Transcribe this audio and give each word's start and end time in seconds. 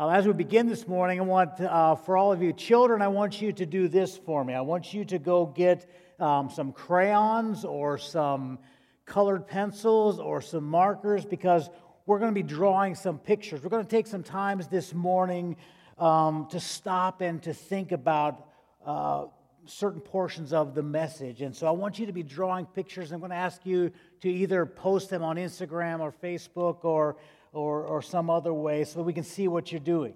Uh, 0.00 0.08
as 0.08 0.26
we 0.26 0.32
begin 0.32 0.66
this 0.66 0.88
morning, 0.88 1.20
I 1.20 1.22
want, 1.24 1.60
uh, 1.60 1.94
for 1.94 2.16
all 2.16 2.32
of 2.32 2.42
you 2.42 2.54
children, 2.54 3.02
I 3.02 3.08
want 3.08 3.42
you 3.42 3.52
to 3.52 3.66
do 3.66 3.86
this 3.86 4.16
for 4.16 4.42
me. 4.42 4.54
I 4.54 4.62
want 4.62 4.94
you 4.94 5.04
to 5.04 5.18
go 5.18 5.44
get 5.44 5.90
um, 6.18 6.48
some 6.48 6.72
crayons 6.72 7.66
or 7.66 7.98
some 7.98 8.58
colored 9.04 9.46
pencils 9.46 10.18
or 10.18 10.40
some 10.40 10.64
markers 10.64 11.26
because 11.26 11.68
we're 12.06 12.18
going 12.18 12.30
to 12.30 12.34
be 12.34 12.42
drawing 12.42 12.94
some 12.94 13.18
pictures. 13.18 13.62
We're 13.62 13.68
going 13.68 13.84
to 13.84 13.90
take 13.90 14.06
some 14.06 14.22
times 14.22 14.68
this 14.68 14.94
morning 14.94 15.56
um, 15.98 16.46
to 16.50 16.60
stop 16.60 17.20
and 17.20 17.42
to 17.42 17.52
think 17.52 17.92
about 17.92 18.48
uh, 18.86 19.26
certain 19.66 20.00
portions 20.00 20.54
of 20.54 20.74
the 20.74 20.82
message. 20.82 21.42
And 21.42 21.54
so 21.54 21.66
I 21.66 21.72
want 21.72 21.98
you 21.98 22.06
to 22.06 22.12
be 22.14 22.22
drawing 22.22 22.64
pictures. 22.64 23.12
I'm 23.12 23.20
going 23.20 23.32
to 23.32 23.36
ask 23.36 23.66
you 23.66 23.92
to 24.22 24.30
either 24.30 24.64
post 24.64 25.10
them 25.10 25.22
on 25.22 25.36
Instagram 25.36 26.00
or 26.00 26.10
Facebook 26.10 26.86
or 26.86 27.18
or, 27.52 27.82
or 27.84 28.02
some 28.02 28.30
other 28.30 28.52
way 28.52 28.84
so 28.84 29.02
we 29.02 29.12
can 29.12 29.24
see 29.24 29.48
what 29.48 29.72
you're 29.72 29.80
doing. 29.80 30.14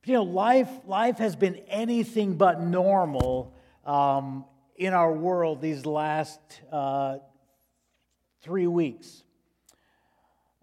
But, 0.00 0.08
you 0.08 0.14
know, 0.14 0.24
life, 0.24 0.68
life 0.86 1.18
has 1.18 1.36
been 1.36 1.56
anything 1.68 2.34
but 2.34 2.60
normal 2.60 3.54
um, 3.84 4.44
in 4.76 4.92
our 4.92 5.12
world 5.12 5.60
these 5.60 5.86
last 5.86 6.40
uh, 6.70 7.18
three 8.42 8.66
weeks. 8.66 9.22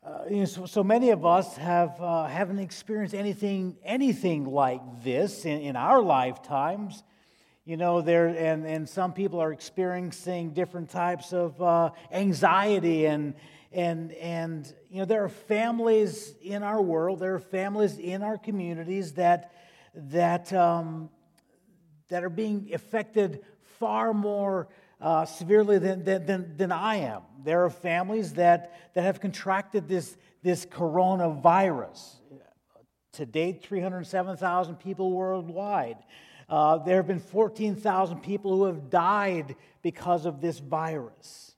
Uh, 0.04 0.24
you 0.30 0.38
know, 0.38 0.46
so, 0.46 0.66
so, 0.66 0.84
many 0.84 1.10
of 1.10 1.26
us 1.26 1.58
have, 1.58 2.00
uh, 2.00 2.26
haven't 2.26 2.60
experienced 2.60 3.14
anything, 3.14 3.76
anything 3.84 4.46
like 4.46 4.82
this 5.04 5.46
in, 5.46 5.60
in 5.62 5.76
our 5.76 6.02
lifetimes. 6.02 7.04
You 7.66 7.78
know, 7.78 8.02
there 8.02 8.28
and, 8.28 8.66
and 8.66 8.88
some 8.90 9.14
people 9.14 9.42
are 9.42 9.52
experiencing 9.52 10.54
different 10.54 10.90
types 10.90 11.34
of 11.34 11.62
uh, 11.62 11.92
anxiety 12.12 13.06
and, 13.06 13.36
and, 13.72 14.12
and, 14.14 14.74
you 14.90 15.00
know, 15.00 15.06
there 15.06 15.24
are 15.24 15.30
families 15.30 16.34
in 16.42 16.64
our 16.64 16.82
world, 16.82 17.20
there 17.20 17.36
are 17.36 17.40
families 17.40 18.00
in 18.00 18.24
our 18.24 18.38
communities 18.38 19.14
that, 19.14 19.54
that, 19.94 20.52
um, 20.54 21.10
that 22.10 22.24
are 22.24 22.30
being 22.30 22.72
affected 22.74 23.42
far 23.80 24.14
more 24.14 24.70
uh, 25.00 25.26
severely 25.26 25.78
than, 25.78 26.04
than, 26.04 26.58
than 26.58 26.72
I 26.72 26.98
am. 26.98 27.22
There 27.44 27.64
are 27.64 27.70
families 27.70 28.34
that, 28.34 28.94
that 28.96 29.04
have 29.04 29.22
contracted 29.22 29.88
this, 29.88 30.18
this 30.44 30.66
coronavirus. 30.66 32.16
To 33.14 33.26
date, 33.26 33.64
307,000 33.64 34.76
people 34.78 35.12
worldwide. 35.12 35.98
Uh, 36.48 36.78
there 36.80 36.98
have 36.98 37.08
been 37.08 37.20
14,000 37.20 38.20
people 38.22 38.58
who 38.58 38.66
have 38.66 38.90
died 38.90 39.56
because 39.82 40.26
of 40.26 40.42
this 40.42 40.60
virus. 40.60 41.49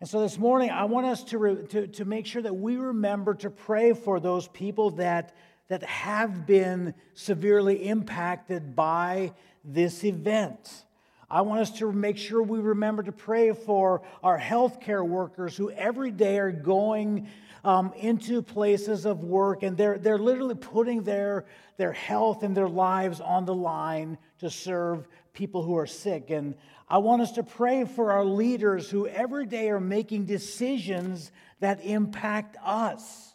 And 0.00 0.08
so 0.08 0.20
this 0.20 0.38
morning, 0.38 0.70
I 0.70 0.84
want 0.84 1.06
us 1.06 1.22
to, 1.24 1.38
re, 1.38 1.66
to, 1.68 1.86
to 1.86 2.04
make 2.04 2.26
sure 2.26 2.42
that 2.42 2.54
we 2.54 2.76
remember 2.76 3.34
to 3.34 3.50
pray 3.50 3.92
for 3.92 4.20
those 4.20 4.48
people 4.48 4.90
that, 4.92 5.34
that 5.68 5.82
have 5.84 6.46
been 6.46 6.94
severely 7.14 7.88
impacted 7.88 8.74
by 8.74 9.32
this 9.64 10.04
event. 10.04 10.84
I 11.30 11.40
want 11.40 11.60
us 11.60 11.70
to 11.78 11.90
make 11.90 12.18
sure 12.18 12.42
we 12.42 12.58
remember 12.58 13.02
to 13.02 13.12
pray 13.12 13.52
for 13.52 14.02
our 14.22 14.38
healthcare 14.38 15.06
workers 15.06 15.56
who 15.56 15.70
every 15.70 16.10
day 16.10 16.38
are 16.38 16.52
going 16.52 17.28
um, 17.64 17.92
into 17.96 18.42
places 18.42 19.06
of 19.06 19.24
work 19.24 19.62
and 19.62 19.76
they're, 19.76 19.96
they're 19.96 20.18
literally 20.18 20.54
putting 20.54 21.02
their, 21.02 21.46
their 21.78 21.92
health 21.92 22.42
and 22.42 22.54
their 22.54 22.68
lives 22.68 23.20
on 23.20 23.46
the 23.46 23.54
line 23.54 24.18
to 24.40 24.50
serve 24.50 25.08
people 25.32 25.62
who 25.62 25.76
are 25.76 25.86
sick. 25.86 26.30
And 26.30 26.54
I 26.88 26.98
want 26.98 27.22
us 27.22 27.32
to 27.32 27.42
pray 27.42 27.84
for 27.84 28.12
our 28.12 28.24
leaders 28.24 28.90
who 28.90 29.06
every 29.06 29.46
day 29.46 29.70
are 29.70 29.80
making 29.80 30.26
decisions 30.26 31.32
that 31.60 31.84
impact 31.84 32.56
us. 32.62 33.34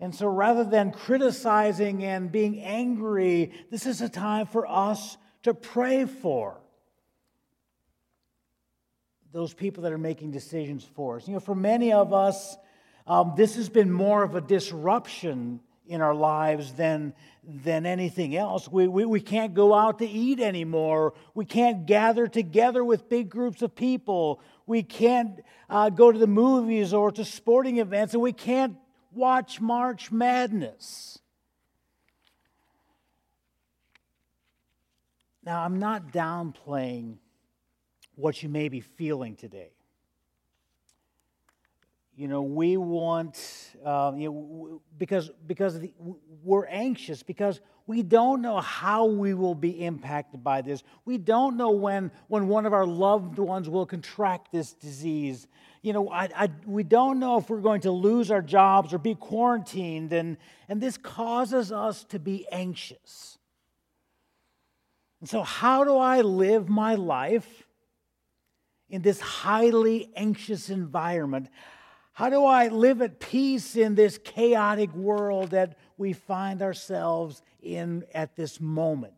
And 0.00 0.12
so 0.14 0.26
rather 0.26 0.64
than 0.64 0.90
criticizing 0.90 2.02
and 2.02 2.32
being 2.32 2.60
angry, 2.60 3.52
this 3.70 3.86
is 3.86 4.00
a 4.00 4.08
time 4.08 4.46
for 4.46 4.66
us 4.66 5.16
to 5.44 5.54
pray 5.54 6.06
for 6.06 6.60
those 9.32 9.54
people 9.54 9.84
that 9.84 9.92
are 9.92 9.98
making 9.98 10.32
decisions 10.32 10.84
for 10.84 11.16
us. 11.16 11.26
You 11.26 11.34
know, 11.34 11.40
for 11.40 11.54
many 11.54 11.92
of 11.92 12.12
us, 12.12 12.56
um, 13.06 13.34
this 13.36 13.56
has 13.56 13.68
been 13.68 13.90
more 13.90 14.22
of 14.22 14.34
a 14.34 14.40
disruption 14.40 15.60
in 15.92 16.00
our 16.00 16.14
lives 16.14 16.72
than, 16.72 17.14
than 17.44 17.86
anything 17.86 18.34
else. 18.34 18.68
We, 18.68 18.88
we, 18.88 19.04
we 19.04 19.20
can't 19.20 19.54
go 19.54 19.74
out 19.74 19.98
to 19.98 20.08
eat 20.08 20.40
anymore. 20.40 21.14
We 21.34 21.44
can't 21.44 21.86
gather 21.86 22.26
together 22.26 22.82
with 22.84 23.08
big 23.08 23.28
groups 23.28 23.62
of 23.62 23.74
people. 23.74 24.40
We 24.66 24.82
can't 24.82 25.40
uh, 25.68 25.90
go 25.90 26.10
to 26.10 26.18
the 26.18 26.26
movies 26.26 26.92
or 26.94 27.12
to 27.12 27.24
sporting 27.24 27.78
events, 27.78 28.14
and 28.14 28.22
we 28.22 28.32
can't 28.32 28.76
watch 29.12 29.60
March 29.60 30.10
Madness. 30.10 31.18
Now, 35.44 35.62
I'm 35.62 35.78
not 35.78 36.12
downplaying 36.12 37.16
what 38.14 38.42
you 38.42 38.48
may 38.48 38.68
be 38.68 38.80
feeling 38.80 39.34
today 39.36 39.72
you 42.22 42.28
know 42.28 42.42
we 42.42 42.76
want 42.76 43.36
uh, 43.84 44.12
you 44.16 44.30
know, 44.30 44.80
because 44.96 45.28
because 45.48 45.80
the, 45.80 45.92
we're 46.44 46.66
anxious 46.66 47.24
because 47.24 47.60
we 47.88 48.04
don't 48.04 48.40
know 48.42 48.60
how 48.60 49.06
we 49.06 49.34
will 49.34 49.56
be 49.56 49.84
impacted 49.84 50.44
by 50.44 50.62
this. 50.62 50.84
We 51.04 51.18
don't 51.18 51.56
know 51.56 51.72
when 51.72 52.12
when 52.28 52.46
one 52.46 52.64
of 52.64 52.72
our 52.72 52.86
loved 52.86 53.40
ones 53.40 53.68
will 53.68 53.86
contract 53.86 54.52
this 54.52 54.72
disease. 54.72 55.48
You 55.82 55.94
know 55.94 56.10
I, 56.10 56.28
I, 56.36 56.48
we 56.64 56.84
don't 56.84 57.18
know 57.18 57.38
if 57.38 57.50
we're 57.50 57.60
going 57.60 57.80
to 57.80 57.90
lose 57.90 58.30
our 58.30 58.40
jobs 58.40 58.94
or 58.94 58.98
be 58.98 59.16
quarantined 59.16 60.12
and 60.12 60.36
and 60.68 60.80
this 60.80 60.96
causes 60.96 61.72
us 61.72 62.04
to 62.04 62.20
be 62.20 62.46
anxious. 62.52 63.36
And 65.18 65.28
so 65.28 65.42
how 65.42 65.82
do 65.82 65.96
i 65.96 66.20
live 66.20 66.68
my 66.68 66.94
life 66.94 67.64
in 68.88 69.02
this 69.02 69.20
highly 69.20 70.12
anxious 70.14 70.70
environment 70.70 71.48
how 72.12 72.28
do 72.28 72.44
I 72.44 72.68
live 72.68 73.00
at 73.00 73.20
peace 73.20 73.74
in 73.74 73.94
this 73.94 74.18
chaotic 74.18 74.94
world 74.94 75.50
that 75.50 75.78
we 75.96 76.12
find 76.12 76.60
ourselves 76.60 77.42
in 77.62 78.04
at 78.12 78.36
this 78.36 78.60
moment? 78.60 79.14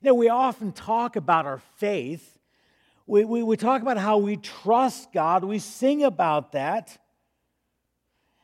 You 0.00 0.08
know, 0.08 0.14
we 0.14 0.30
often 0.30 0.72
talk 0.72 1.16
about 1.16 1.46
our 1.46 1.60
faith. 1.76 2.38
We, 3.06 3.24
we, 3.24 3.42
we 3.42 3.56
talk 3.56 3.82
about 3.82 3.98
how 3.98 4.18
we 4.18 4.38
trust 4.38 5.12
God. 5.12 5.44
We 5.44 5.58
sing 5.58 6.02
about 6.02 6.52
that. 6.52 6.96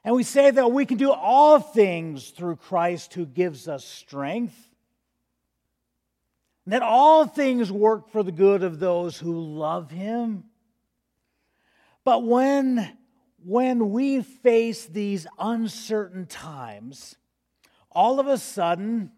And 0.05 0.15
we 0.15 0.23
say 0.23 0.51
that 0.51 0.71
we 0.71 0.87
can 0.87 0.99
do 0.99 1.11
all 1.11 1.61
things 1.61 2.31
through 2.31 2.57
Christ 2.57 3.15
who 3.15 3.27
gives 3.27 3.69
us 3.69 3.85
strength. 3.85 4.57
And 6.65 6.75
that 6.75 6.83
all 6.83 7.27
things 7.27 7.73
work 7.73 8.11
for 8.11 8.23
the 8.23 8.33
good 8.33 8.63
of 8.63 8.79
those 8.79 9.19
who 9.19 9.41
love 9.41 9.91
Him. 9.91 10.45
But 12.09 12.25
when 12.25 12.97
when 13.45 13.91
we 13.91 14.23
face 14.23 14.87
these 14.87 15.27
uncertain 15.39 16.25
times, 16.25 17.17
all 17.93 18.19
of 18.19 18.27
a 18.27 18.39
sudden, 18.39 19.11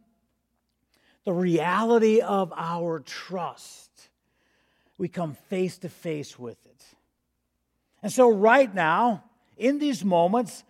the 1.25 1.33
reality 1.33 2.21
of 2.21 2.53
our 2.57 2.99
trust, 2.99 3.93
we 4.99 5.07
come 5.07 5.35
face 5.35 5.79
to 5.79 5.89
face 5.89 6.37
with 6.37 6.59
it. 6.67 6.85
And 8.03 8.11
so, 8.11 8.29
right 8.29 8.75
now, 8.75 9.23
in 9.57 9.79
these 9.79 10.05
moments, 10.05 10.65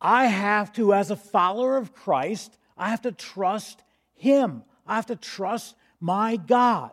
I 0.00 0.26
have 0.26 0.72
to, 0.72 0.94
as 0.94 1.12
a 1.12 1.16
follower 1.16 1.76
of 1.76 1.94
Christ, 1.94 2.58
I 2.76 2.88
have 2.88 3.02
to 3.02 3.12
trust 3.12 3.84
Him. 4.14 4.64
I 4.84 4.96
have 4.96 5.06
to 5.06 5.16
trust 5.16 5.76
my 6.00 6.34
God. 6.34 6.90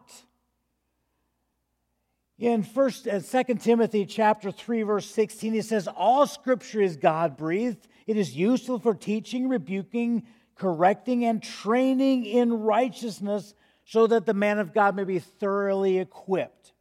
In 2.39 2.63
first 2.63 3.05
and 3.05 3.17
uh, 3.17 3.25
second 3.25 3.59
Timothy 3.59 4.05
chapter 4.05 4.49
3 4.49 4.83
verse 4.83 5.05
16 5.11 5.53
he 5.53 5.61
says 5.61 5.89
all 5.89 6.25
scripture 6.25 6.79
is 6.79 6.95
God 6.95 7.35
breathed 7.35 7.85
it 8.07 8.15
is 8.15 8.33
useful 8.35 8.79
for 8.79 8.93
teaching 8.93 9.49
rebuking 9.49 10.23
correcting 10.55 11.25
and 11.25 11.43
training 11.43 12.25
in 12.25 12.53
righteousness 12.53 13.53
so 13.83 14.07
that 14.07 14.25
the 14.25 14.33
man 14.33 14.57
of 14.57 14.73
God 14.73 14.95
may 14.95 15.03
be 15.03 15.19
thoroughly 15.19 15.97
equipped. 15.99 16.73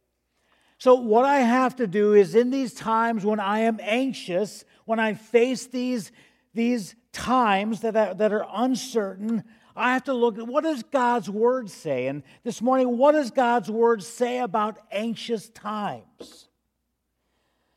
So 0.77 0.95
what 0.95 1.25
I 1.25 1.39
have 1.39 1.75
to 1.77 1.87
do 1.87 2.13
is 2.13 2.35
in 2.35 2.51
these 2.51 2.73
times 2.73 3.25
when 3.25 3.41
I 3.41 3.59
am 3.59 3.79
anxious 3.81 4.63
when 4.85 4.99
I 4.99 5.13
face 5.13 5.67
these 5.67 6.13
these 6.53 6.95
times 7.11 7.81
that 7.81 8.17
that 8.17 8.31
are 8.31 8.47
uncertain 8.49 9.43
I 9.79 9.93
have 9.93 10.03
to 10.05 10.13
look 10.13 10.37
at 10.37 10.45
what 10.45 10.63
does 10.63 10.83
God's 10.83 11.29
word 11.29 11.69
say? 11.69 12.07
And 12.07 12.23
this 12.43 12.61
morning, 12.61 12.97
what 12.97 13.13
does 13.13 13.31
God's 13.31 13.71
word 13.71 14.03
say 14.03 14.39
about 14.39 14.77
anxious 14.91 15.47
times? 15.49 16.49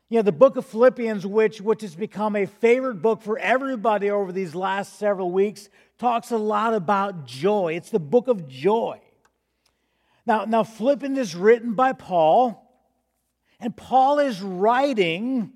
You 0.09 0.19
know, 0.19 0.23
the 0.23 0.33
book 0.33 0.57
of 0.57 0.67
Philippians, 0.67 1.25
which, 1.27 1.61
which 1.61 1.81
has 1.83 1.95
become 1.95 2.37
a 2.37 2.45
favorite 2.45 2.97
book 2.97 3.23
for 3.23 3.39
everybody 3.39 4.11
over 4.11 4.33
these 4.33 4.55
last 4.55 4.99
several 4.99 5.31
weeks, 5.31 5.69
talks 5.97 6.33
a 6.33 6.37
lot 6.37 6.75
about 6.75 7.25
joy. 7.25 7.75
It's 7.75 7.91
the 7.91 8.01
book 8.01 8.29
of 8.29 8.49
joy. 8.49 9.01
Now, 10.27 10.45
now 10.45 10.65
Philippians 10.65 11.19
is 11.19 11.35
written 11.35 11.75
by 11.75 11.93
Paul, 11.93 12.69
and 13.61 13.77
Paul 13.77 14.19
is 14.19 14.43
writing 14.43 15.53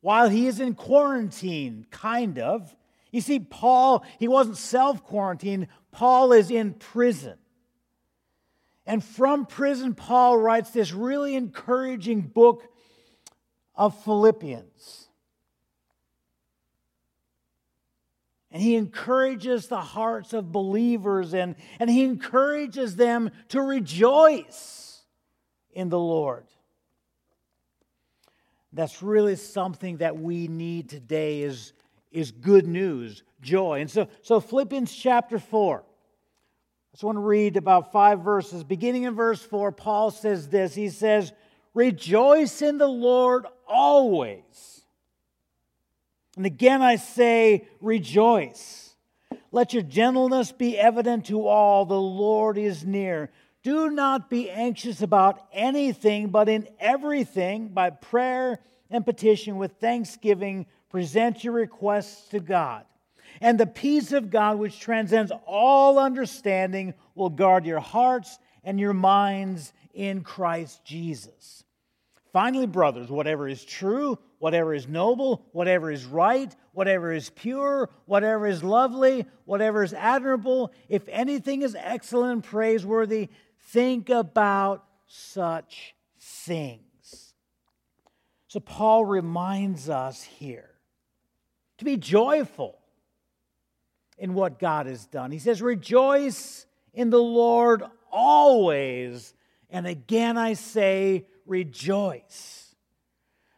while 0.00 0.30
he 0.30 0.46
is 0.46 0.58
in 0.58 0.74
quarantine, 0.74 1.86
kind 1.90 2.38
of 2.38 2.74
You 3.10 3.20
see, 3.20 3.40
Paul, 3.40 4.04
he 4.18 4.28
wasn't 4.28 4.56
self 4.56 5.02
quarantined, 5.04 5.68
Paul 5.90 6.32
is 6.32 6.50
in 6.50 6.74
prison. 6.74 7.38
And 8.86 9.04
from 9.04 9.46
prison, 9.46 9.94
Paul 9.94 10.38
writes 10.38 10.70
this 10.70 10.92
really 10.92 11.34
encouraging 11.34 12.22
book 12.22 12.64
of 13.74 14.02
Philippians. 14.04 15.08
And 18.52 18.60
he 18.60 18.74
encourages 18.74 19.68
the 19.68 19.80
hearts 19.80 20.32
of 20.32 20.50
believers 20.50 21.34
and, 21.34 21.54
and 21.78 21.88
he 21.88 22.02
encourages 22.02 22.96
them 22.96 23.30
to 23.48 23.62
rejoice 23.62 25.02
in 25.72 25.88
the 25.88 25.98
Lord. 25.98 26.46
That's 28.72 29.02
really 29.02 29.36
something 29.36 29.98
that 29.98 30.18
we 30.18 30.48
need 30.48 30.88
today 30.88 31.42
is, 31.42 31.72
is 32.10 32.30
good 32.30 32.66
news, 32.66 33.22
joy. 33.40 33.80
And 33.80 33.90
so, 33.90 34.08
so 34.22 34.40
Philippians 34.40 34.94
chapter 34.94 35.38
4. 35.38 35.78
I 35.78 36.92
just 36.92 37.04
want 37.04 37.16
to 37.16 37.22
read 37.22 37.56
about 37.56 37.92
five 37.92 38.20
verses. 38.20 38.64
Beginning 38.64 39.04
in 39.04 39.14
verse 39.14 39.40
4, 39.40 39.72
Paul 39.72 40.10
says 40.10 40.48
this 40.48 40.74
He 40.74 40.88
says, 40.88 41.32
Rejoice 41.72 42.62
in 42.62 42.78
the 42.78 42.88
Lord 42.88 43.46
always. 43.68 44.82
And 46.36 46.46
again 46.46 46.82
I 46.82 46.96
say, 46.96 47.68
Rejoice. 47.80 48.94
Let 49.52 49.72
your 49.72 49.82
gentleness 49.82 50.52
be 50.52 50.78
evident 50.78 51.26
to 51.26 51.46
all. 51.46 51.84
The 51.84 52.00
Lord 52.00 52.56
is 52.56 52.84
near. 52.84 53.30
Do 53.62 53.90
not 53.90 54.30
be 54.30 54.48
anxious 54.48 55.02
about 55.02 55.46
anything, 55.52 56.28
but 56.28 56.48
in 56.48 56.68
everything, 56.78 57.68
by 57.68 57.90
prayer 57.90 58.60
and 58.90 59.04
petition 59.04 59.56
with 59.56 59.72
thanksgiving, 59.80 60.66
present 60.90 61.42
your 61.42 61.54
requests 61.54 62.28
to 62.28 62.40
God. 62.40 62.84
And 63.40 63.58
the 63.58 63.66
peace 63.66 64.12
of 64.12 64.30
God, 64.30 64.58
which 64.58 64.80
transcends 64.80 65.32
all 65.46 65.98
understanding, 65.98 66.94
will 67.14 67.30
guard 67.30 67.64
your 67.64 67.80
hearts 67.80 68.38
and 68.64 68.78
your 68.78 68.92
minds 68.92 69.72
in 69.94 70.22
Christ 70.22 70.84
Jesus. 70.84 71.64
Finally, 72.32 72.66
brothers, 72.66 73.08
whatever 73.08 73.48
is 73.48 73.64
true, 73.64 74.18
whatever 74.38 74.72
is 74.72 74.86
noble, 74.86 75.46
whatever 75.52 75.90
is 75.90 76.04
right, 76.04 76.54
whatever 76.72 77.12
is 77.12 77.30
pure, 77.30 77.90
whatever 78.06 78.46
is 78.46 78.62
lovely, 78.62 79.26
whatever 79.44 79.82
is 79.82 79.92
admirable, 79.92 80.72
if 80.88 81.08
anything 81.08 81.62
is 81.62 81.76
excellent 81.78 82.32
and 82.32 82.44
praiseworthy, 82.44 83.28
think 83.58 84.10
about 84.10 84.84
such 85.06 85.94
things. 86.20 87.34
So, 88.46 88.60
Paul 88.60 89.04
reminds 89.04 89.88
us 89.88 90.22
here 90.22 90.69
to 91.80 91.84
be 91.84 91.96
joyful 91.96 92.78
in 94.16 94.34
what 94.34 94.58
God 94.58 94.86
has 94.86 95.06
done. 95.06 95.32
He 95.32 95.38
says, 95.38 95.60
Rejoice 95.60 96.66
in 96.94 97.10
the 97.10 97.22
Lord 97.22 97.82
always. 98.12 99.34
And 99.70 99.86
again, 99.86 100.36
I 100.36 100.52
say, 100.52 101.26
Rejoice. 101.46 102.74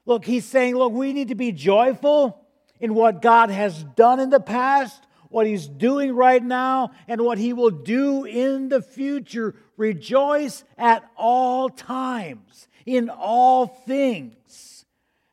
Look, 0.07 0.25
he's 0.25 0.45
saying, 0.45 0.77
Look, 0.77 0.93
we 0.93 1.13
need 1.13 1.29
to 1.29 1.35
be 1.35 1.53
joyful 1.53 2.39
in 2.81 2.95
what 2.95 3.23
God 3.23 3.51
has 3.51 3.85
done 3.85 4.19
in 4.21 4.31
the 4.31 4.41
past, 4.41 5.07
what 5.29 5.47
he's 5.47 5.67
doing 5.67 6.15
right 6.15 6.43
now, 6.43 6.93
and 7.09 7.21
what 7.21 7.39
he 7.39 7.53
will 7.53 7.71
do 7.71 8.25
in 8.25 8.69
the 8.69 8.83
future. 8.83 9.55
Rejoice 9.77 10.65
at 10.79 11.09
all 11.17 11.69
times, 11.69 12.69
in 12.87 13.09
all 13.09 13.67
things. 13.67 14.85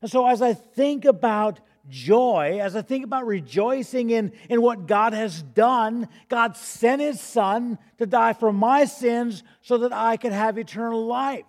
And 0.01 0.09
so, 0.09 0.25
as 0.27 0.41
I 0.41 0.53
think 0.53 1.05
about 1.05 1.59
joy, 1.89 2.59
as 2.61 2.75
I 2.75 2.81
think 2.81 3.03
about 3.03 3.25
rejoicing 3.25 4.09
in, 4.09 4.31
in 4.49 4.61
what 4.61 4.87
God 4.87 5.13
has 5.13 5.41
done, 5.41 6.07
God 6.27 6.55
sent 6.55 7.01
His 7.01 7.19
Son 7.19 7.77
to 7.97 8.05
die 8.05 8.33
for 8.33 8.53
my 8.53 8.85
sins 8.85 9.43
so 9.61 9.79
that 9.79 9.93
I 9.93 10.17
could 10.17 10.31
have 10.31 10.57
eternal 10.57 11.05
life. 11.05 11.45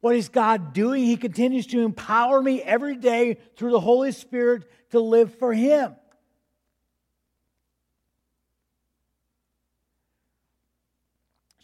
What 0.00 0.16
is 0.16 0.28
God 0.28 0.72
doing? 0.72 1.04
He 1.04 1.16
continues 1.16 1.66
to 1.68 1.80
empower 1.80 2.42
me 2.42 2.60
every 2.60 2.96
day 2.96 3.38
through 3.56 3.70
the 3.70 3.80
Holy 3.80 4.10
Spirit 4.12 4.64
to 4.90 5.00
live 5.00 5.34
for 5.38 5.52
Him. 5.52 5.94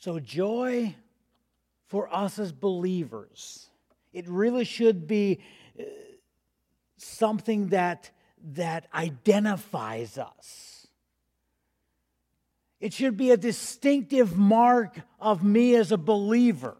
So, 0.00 0.20
joy 0.20 0.94
for 1.88 2.14
us 2.14 2.38
as 2.38 2.52
believers, 2.52 3.68
it 4.12 4.28
really 4.28 4.64
should 4.64 5.08
be 5.08 5.40
uh, 5.78 5.82
something 6.98 7.68
that, 7.68 8.10
that 8.54 8.86
identifies 8.94 10.18
us. 10.18 10.86
It 12.80 12.92
should 12.92 13.16
be 13.16 13.30
a 13.30 13.36
distinctive 13.36 14.36
mark 14.36 15.00
of 15.20 15.42
me 15.42 15.74
as 15.74 15.90
a 15.90 15.98
believer. 15.98 16.76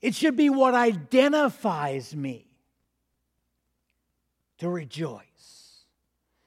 It 0.00 0.14
should 0.14 0.36
be 0.36 0.50
what 0.50 0.74
identifies 0.74 2.14
me 2.14 2.46
to 4.58 4.68
rejoice. 4.68 5.24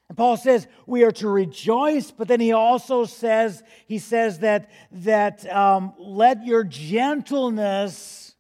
And 0.08 0.18
Paul 0.18 0.38
says 0.38 0.68
we 0.86 1.04
are 1.04 1.12
to 1.14 1.28
rejoice, 1.28 2.12
but 2.12 2.30
then 2.30 2.40
he 2.40 2.54
also 2.54 3.04
says, 3.06 3.62
he 3.88 4.00
says 4.00 4.40
that, 4.40 4.70
that 4.92 5.46
um, 5.54 5.94
let 5.98 6.46
your 6.46 6.64
gentleness 6.64 8.36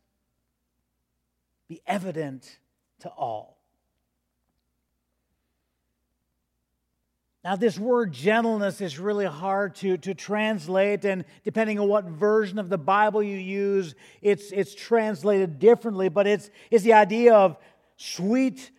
be 1.68 1.82
evident 1.86 2.60
to 3.00 3.10
all. 3.10 3.57
Now, 7.48 7.56
this 7.56 7.80
word 7.80 8.12
gentleness 8.12 8.82
is 8.82 9.00
really 9.00 9.26
hard 9.26 9.76
to, 9.76 9.96
to 10.00 10.14
translate, 10.14 11.06
and 11.06 11.24
depending 11.46 11.80
on 11.80 11.88
what 11.88 12.04
version 12.04 12.60
of 12.60 12.68
the 12.68 12.78
Bible 12.78 13.24
you 13.24 13.38
use, 13.38 13.96
it's, 14.22 14.52
it's 14.52 14.76
translated 14.76 15.58
differently, 15.58 16.10
but 16.10 16.28
it's, 16.28 16.50
it's 16.70 16.84
the 16.84 16.92
idea 16.92 17.34
of 17.34 17.56
sweet 17.96 18.70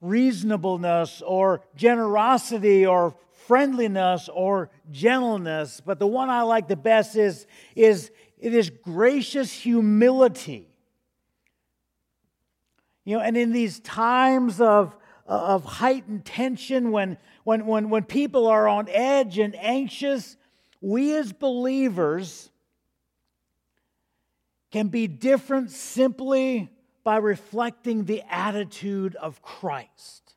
reasonableness 0.00 1.22
or 1.24 1.62
generosity 1.76 2.84
or 2.84 3.14
friendliness 3.46 4.28
or 4.28 4.70
gentleness. 4.90 5.80
But 5.80 6.00
the 6.00 6.06
one 6.08 6.30
I 6.30 6.42
like 6.42 6.66
the 6.66 6.74
best 6.74 7.14
is, 7.14 7.46
is 7.76 8.10
it 8.38 8.54
is 8.54 8.70
gracious 8.70 9.52
humility. 9.52 10.68
You 13.04 13.18
know, 13.18 13.22
and 13.22 13.36
in 13.36 13.52
these 13.52 13.78
times 13.78 14.60
of, 14.60 14.96
of 15.28 15.64
heightened 15.64 16.24
tension, 16.24 16.90
when, 16.90 17.18
when, 17.44 17.66
when, 17.66 17.90
when 17.90 18.04
people 18.04 18.46
are 18.46 18.66
on 18.66 18.88
edge 18.88 19.38
and 19.38 19.54
anxious, 19.56 20.36
we 20.80 21.14
as 21.14 21.32
believers 21.32 22.50
can 24.70 24.88
be 24.88 25.06
different 25.06 25.70
simply 25.70 26.70
by 27.04 27.18
reflecting 27.18 28.04
the 28.04 28.22
attitude 28.30 29.16
of 29.16 29.42
Christ, 29.42 30.34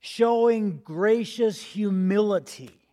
showing 0.00 0.80
gracious 0.82 1.62
humility 1.62 2.88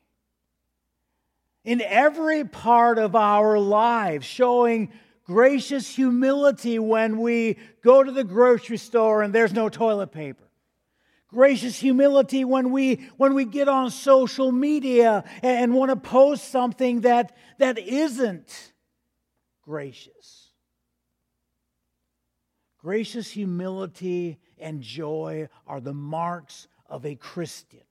in 1.64 1.82
every 1.82 2.44
part 2.44 3.00
of 3.00 3.16
our 3.16 3.60
lives, 3.60 4.26
showing 4.26 4.92
gracious 5.26 5.94
humility 5.94 6.80
when 6.80 7.20
we 7.20 7.58
go 7.84 8.04
to 8.04 8.12
the 8.12 8.24
grocery 8.24 8.78
store 8.78 9.22
and 9.22 9.34
there's 9.34 9.54
no 9.54 9.70
toilet 9.70 10.12
paper. 10.12 10.44
Gracious 11.28 11.78
humility 11.78 12.46
when 12.46 12.72
we, 12.72 13.10
when 13.18 13.34
we 13.34 13.44
get 13.44 13.68
on 13.68 13.90
social 13.90 14.52
media 14.52 15.24
and, 15.42 15.64
and 15.64 15.74
want 15.74 15.90
to 15.90 15.96
post 15.98 16.50
something 16.50 17.02
that, 17.02 17.36
that 17.58 17.78
isn't 17.78 18.74
gracious. 19.64 20.52
Gracious 22.78 23.30
humility 23.32 24.40
and 24.60 24.82
joy 24.82 25.50
are 25.68 25.82
the 25.82 25.94
marks 25.94 26.68
of 26.88 27.06
a 27.06 27.16
Christian. 27.16 27.82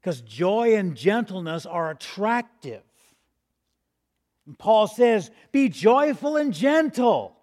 Because 0.00 0.20
joy 0.22 0.76
and 0.76 0.96
gentleness 0.96 1.66
are 1.66 1.90
attractive. 1.90 2.82
And 4.46 4.58
Paul 4.58 4.86
says, 4.86 5.30
Be 5.52 5.68
joyful 5.68 6.36
and 6.36 6.52
gentle. 6.52 7.36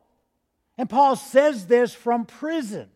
And 0.77 0.89
Paul 0.89 1.15
says 1.15 1.67
this 1.67 1.93
from 1.93 2.25
prison. 2.25 2.89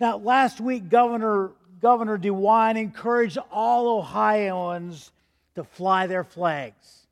Now, 0.00 0.16
last 0.18 0.60
week, 0.60 0.88
Governor, 0.88 1.52
Governor 1.80 2.18
DeWine 2.18 2.78
encouraged 2.78 3.38
all 3.50 3.98
Ohioans 3.98 5.12
to 5.54 5.64
fly 5.64 6.06
their 6.06 6.24
flags 6.24 7.06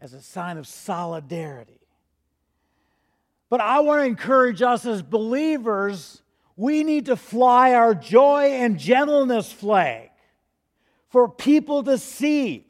as 0.00 0.14
a 0.14 0.22
sign 0.22 0.58
of 0.58 0.66
solidarity. 0.66 1.80
But 3.50 3.60
I 3.60 3.80
want 3.80 4.02
to 4.02 4.06
encourage 4.06 4.62
us 4.62 4.84
as 4.86 5.02
believers 5.02 6.22
we 6.56 6.84
need 6.84 7.06
to 7.06 7.16
fly 7.16 7.74
our 7.74 7.94
joy 7.94 8.52
and 8.52 8.78
gentleness 8.78 9.50
flag 9.50 10.10
for 11.08 11.28
people 11.28 11.82
to 11.84 11.98
see. 11.98 12.66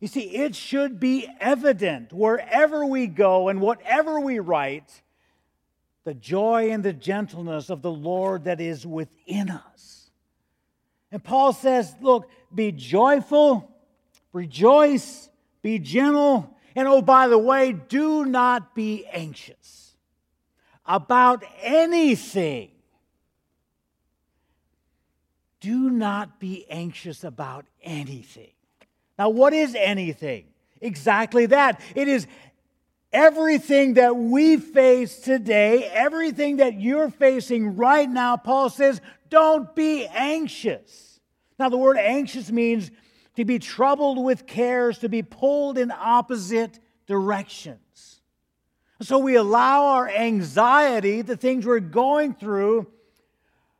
You 0.00 0.08
see, 0.08 0.22
it 0.22 0.54
should 0.54 1.00
be 1.00 1.28
evident 1.40 2.12
wherever 2.12 2.84
we 2.84 3.06
go 3.06 3.48
and 3.48 3.60
whatever 3.60 4.20
we 4.20 4.38
write 4.38 5.02
the 6.04 6.14
joy 6.14 6.70
and 6.70 6.84
the 6.84 6.92
gentleness 6.92 7.70
of 7.70 7.80
the 7.80 7.90
Lord 7.90 8.44
that 8.44 8.60
is 8.60 8.86
within 8.86 9.50
us. 9.50 10.10
And 11.10 11.24
Paul 11.24 11.52
says, 11.52 11.94
Look, 12.00 12.28
be 12.54 12.70
joyful, 12.70 13.70
rejoice, 14.32 15.30
be 15.62 15.78
gentle, 15.78 16.54
and 16.76 16.86
oh, 16.86 17.00
by 17.00 17.28
the 17.28 17.38
way, 17.38 17.72
do 17.72 18.26
not 18.26 18.74
be 18.74 19.06
anxious 19.06 19.83
about 20.86 21.44
anything. 21.62 22.70
Do 25.60 25.90
not 25.90 26.38
be 26.38 26.66
anxious 26.68 27.24
about 27.24 27.64
anything. 27.82 28.50
Now, 29.18 29.30
what 29.30 29.52
is 29.52 29.74
anything? 29.74 30.46
Exactly 30.80 31.46
that. 31.46 31.80
It 31.94 32.08
is 32.08 32.26
everything 33.12 33.94
that 33.94 34.16
we 34.16 34.56
face 34.56 35.20
today, 35.20 35.84
everything 35.84 36.56
that 36.56 36.80
you're 36.80 37.10
facing 37.10 37.76
right 37.76 38.10
now. 38.10 38.36
Paul 38.36 38.68
says, 38.68 39.00
don't 39.30 39.74
be 39.74 40.06
anxious. 40.06 41.20
Now, 41.58 41.68
the 41.68 41.78
word 41.78 41.96
anxious 41.96 42.50
means 42.50 42.90
to 43.36 43.44
be 43.44 43.58
troubled 43.58 44.22
with 44.22 44.46
cares, 44.46 44.98
to 44.98 45.08
be 45.08 45.22
pulled 45.22 45.78
in 45.78 45.90
opposite 45.90 46.78
directions. 47.06 47.78
So 49.04 49.18
we 49.18 49.34
allow 49.36 49.84
our 49.84 50.08
anxiety, 50.08 51.20
the 51.20 51.36
things 51.36 51.66
we're 51.66 51.78
going 51.78 52.32
through, 52.32 52.86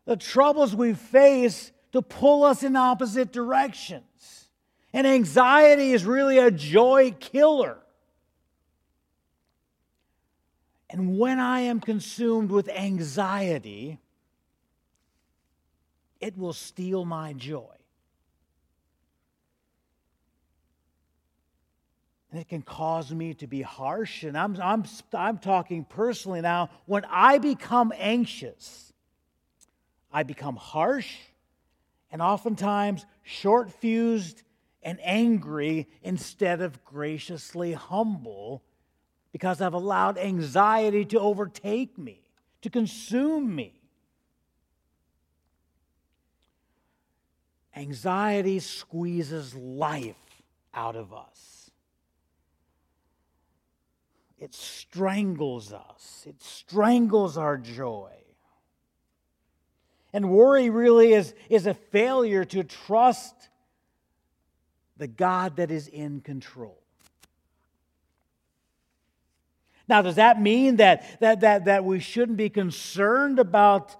the 0.05 0.19
troubles 0.19 0.77
we 0.77 0.93
face, 0.93 1.73
to 1.93 2.03
pull 2.03 2.45
us 2.45 2.63
in 2.63 2.77
opposite 2.77 3.33
directions. 3.33 4.51
And 4.93 5.07
anxiety 5.07 5.93
is 5.93 6.05
really 6.05 6.37
a 6.37 6.51
joy 6.51 7.17
killer. 7.19 7.79
And 10.91 11.19
when 11.19 11.41
I 11.41 11.61
am 11.61 11.81
consumed 11.81 12.51
with 12.51 12.69
anxiety, 12.69 14.01
it 16.21 16.37
will 16.37 16.53
steal 16.53 17.07
my 17.07 17.33
joy. 17.33 17.74
And 22.35 22.41
it 22.41 22.49
can 22.49 22.63
cause 22.63 23.13
me 23.13 23.33
to 23.35 23.47
be 23.47 23.63
harsh. 23.63 24.25
And 24.25 24.37
I'm, 24.37 24.61
I'm, 24.61 24.83
I'm 25.13 25.39
talking 25.39 25.85
personally 25.85 26.41
now. 26.41 26.69
When 26.85 27.05
I 27.09 27.39
become 27.39 27.93
anxious, 27.97 28.93
I 30.13 30.25
become 30.25 30.57
harsh 30.57 31.15
and 32.11 32.21
oftentimes 32.21 33.07
short 33.23 33.71
fused 33.71 34.43
and 34.83 34.99
angry 35.05 35.87
instead 36.03 36.61
of 36.61 36.85
graciously 36.85 37.73
humble 37.73 38.65
because 39.31 39.61
I've 39.61 39.75
allowed 39.75 40.19
anxiety 40.19 41.05
to 41.05 41.21
overtake 41.21 41.97
me, 41.97 42.21
to 42.63 42.69
consume 42.69 43.55
me. 43.55 43.81
Anxiety 47.77 48.59
squeezes 48.59 49.55
life 49.55 50.17
out 50.75 50.97
of 50.97 51.15
us. 51.15 51.54
It 54.45 54.53
strangles 54.53 55.73
us. 55.73 56.25
It 56.27 56.43
strangles 56.43 57.39
our 57.39 57.57
joy. 57.57 58.13
And 60.13 60.29
worry 60.29 60.69
really 60.69 61.15
is, 61.15 61.33
is 61.49 61.67
a 61.67 61.73
failure 61.73 62.45
to 62.45 62.63
trust 62.63 63.35
the 64.99 65.07
God 65.07 65.57
that 65.57 65.71
is 65.71 65.89
in 65.89 66.21
control. 66.21 66.79
Now, 69.89 70.03
does 70.03 70.17
that 70.17 70.43
mean 70.43 70.77
that, 70.77 71.19
that, 71.21 71.41
that, 71.41 71.65
that 71.65 71.87
we 71.87 71.99
shouldn't 71.99 72.37
be 72.37 72.51
concerned 72.51 73.39
about 73.39 73.97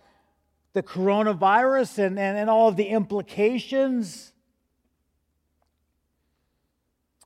the 0.75 0.83
coronavirus 0.83 2.01
and, 2.01 2.19
and, 2.19 2.37
and 2.37 2.51
all 2.51 2.69
of 2.69 2.77
the 2.77 2.89
implications? 2.89 4.35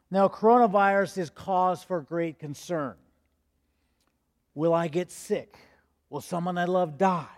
Now, 0.08 0.28
coronavirus 0.28 1.18
is 1.18 1.30
cause 1.30 1.82
for 1.82 2.00
great 2.00 2.38
concern. 2.38 2.94
Will 4.58 4.74
I 4.74 4.88
get 4.88 5.12
sick? 5.12 5.56
Will 6.10 6.20
someone 6.20 6.58
I 6.58 6.64
love 6.64 6.98
die? 6.98 7.28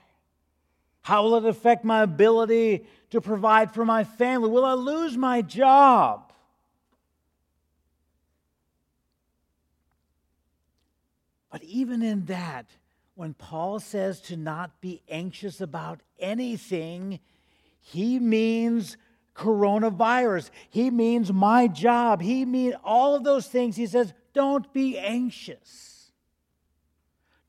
How 1.02 1.22
will 1.22 1.34
it 1.34 1.44
affect 1.44 1.84
my 1.84 2.00
ability 2.02 2.86
to 3.10 3.20
provide 3.20 3.74
for 3.74 3.84
my 3.84 4.04
family? 4.04 4.48
Will 4.48 4.64
I 4.64 4.72
lose 4.72 5.18
my 5.18 5.42
job? 5.42 6.32
But 11.52 11.62
even 11.62 12.00
in 12.00 12.24
that, 12.24 12.64
when 13.16 13.34
Paul 13.34 13.80
says 13.80 14.22
to 14.22 14.38
not 14.38 14.80
be 14.80 15.02
anxious 15.06 15.60
about 15.60 16.00
anything, 16.18 17.20
he 17.80 18.18
means 18.18 18.96
coronavirus. 19.36 20.48
He 20.70 20.90
means 20.90 21.30
my 21.30 21.68
job. 21.68 22.22
He 22.22 22.46
means 22.46 22.76
all 22.82 23.14
of 23.14 23.24
those 23.24 23.46
things. 23.46 23.76
He 23.76 23.86
says, 23.86 24.14
don't 24.32 24.72
be 24.72 24.96
anxious. 24.96 25.99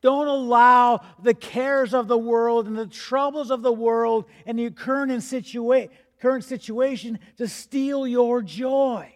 Don't 0.02 0.28
allow 0.28 1.02
the 1.22 1.36
cares 1.36 1.94
of 1.94 2.08
the 2.08 2.18
world 2.18 2.66
and 2.66 2.78
the 2.78 2.88
troubles 2.88 3.52
of 3.52 3.62
the 3.62 3.72
world 3.72 4.26
and 4.48 4.60
your 4.60 4.72
current, 4.72 5.12
situa- 5.12 5.90
current 6.20 6.44
situation 6.44 7.20
to 7.38 7.48
steal 7.48 8.08
your 8.08 8.42
joy. 8.42 9.14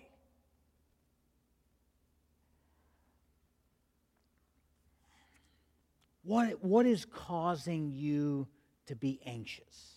What, 6.23 6.63
what 6.63 6.85
is 6.85 7.05
causing 7.05 7.91
you 7.91 8.47
to 8.87 8.95
be 8.95 9.19
anxious? 9.25 9.93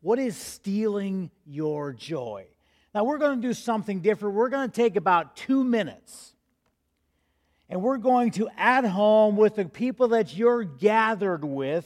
What 0.00 0.18
is 0.18 0.36
stealing 0.36 1.30
your 1.46 1.92
joy? 1.92 2.46
Now, 2.94 3.04
we're 3.04 3.18
going 3.18 3.40
to 3.40 3.46
do 3.48 3.54
something 3.54 4.00
different. 4.00 4.34
We're 4.34 4.50
going 4.50 4.70
to 4.70 4.74
take 4.74 4.96
about 4.96 5.34
two 5.34 5.64
minutes 5.64 6.33
and 7.74 7.82
we're 7.82 7.98
going 7.98 8.30
to, 8.30 8.48
at 8.56 8.84
home 8.84 9.36
with 9.36 9.56
the 9.56 9.64
people 9.64 10.06
that 10.08 10.36
you're 10.36 10.62
gathered 10.62 11.44
with, 11.44 11.84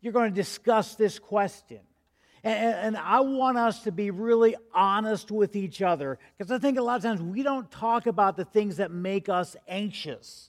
you're 0.00 0.14
going 0.14 0.30
to 0.30 0.34
discuss 0.34 0.94
this 0.94 1.18
question. 1.18 1.80
And, 2.42 2.74
and 2.74 2.96
I 2.96 3.20
want 3.20 3.58
us 3.58 3.82
to 3.82 3.92
be 3.92 4.10
really 4.10 4.56
honest 4.72 5.30
with 5.30 5.54
each 5.56 5.82
other 5.82 6.18
because 6.38 6.50
I 6.50 6.58
think 6.58 6.78
a 6.78 6.82
lot 6.82 6.96
of 6.96 7.02
times 7.02 7.20
we 7.20 7.42
don't 7.42 7.70
talk 7.70 8.06
about 8.06 8.38
the 8.38 8.46
things 8.46 8.78
that 8.78 8.90
make 8.90 9.28
us 9.28 9.56
anxious. 9.68 10.48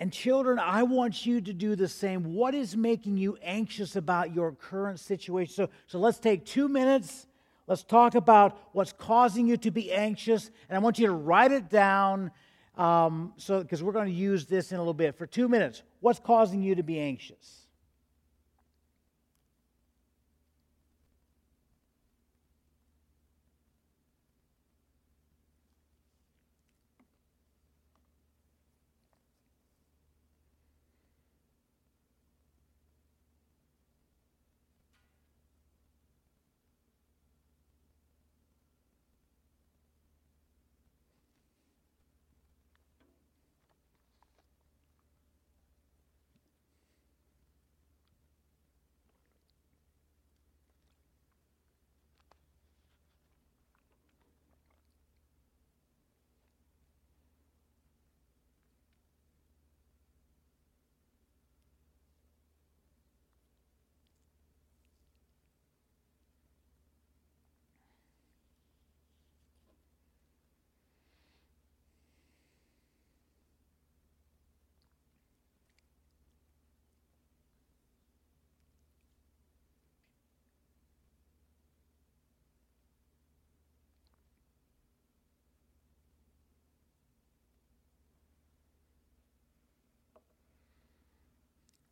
And 0.00 0.12
children, 0.12 0.58
I 0.58 0.82
want 0.82 1.24
you 1.24 1.40
to 1.42 1.52
do 1.52 1.76
the 1.76 1.86
same. 1.86 2.34
What 2.34 2.56
is 2.56 2.76
making 2.76 3.18
you 3.18 3.38
anxious 3.40 3.94
about 3.94 4.34
your 4.34 4.50
current 4.50 4.98
situation? 4.98 5.54
So, 5.54 5.68
so 5.86 6.00
let's 6.00 6.18
take 6.18 6.44
two 6.44 6.66
minutes 6.66 7.28
Let's 7.70 7.84
talk 7.84 8.16
about 8.16 8.58
what's 8.72 8.92
causing 8.92 9.46
you 9.46 9.56
to 9.58 9.70
be 9.70 9.92
anxious, 9.92 10.50
and 10.68 10.76
I 10.76 10.80
want 10.80 10.98
you 10.98 11.06
to 11.06 11.12
write 11.12 11.52
it 11.52 11.70
down. 11.70 12.32
Um, 12.76 13.32
so, 13.36 13.62
because 13.62 13.80
we're 13.80 13.92
going 13.92 14.08
to 14.08 14.12
use 14.12 14.44
this 14.44 14.72
in 14.72 14.78
a 14.78 14.80
little 14.80 14.92
bit 14.92 15.14
for 15.14 15.24
two 15.24 15.48
minutes. 15.48 15.84
What's 16.00 16.18
causing 16.18 16.64
you 16.64 16.74
to 16.74 16.82
be 16.82 16.98
anxious? 16.98 17.59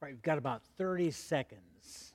Right, 0.01 0.13
we've 0.13 0.23
got 0.23 0.39
about 0.39 0.63
30 0.77 1.11
seconds. 1.11 2.13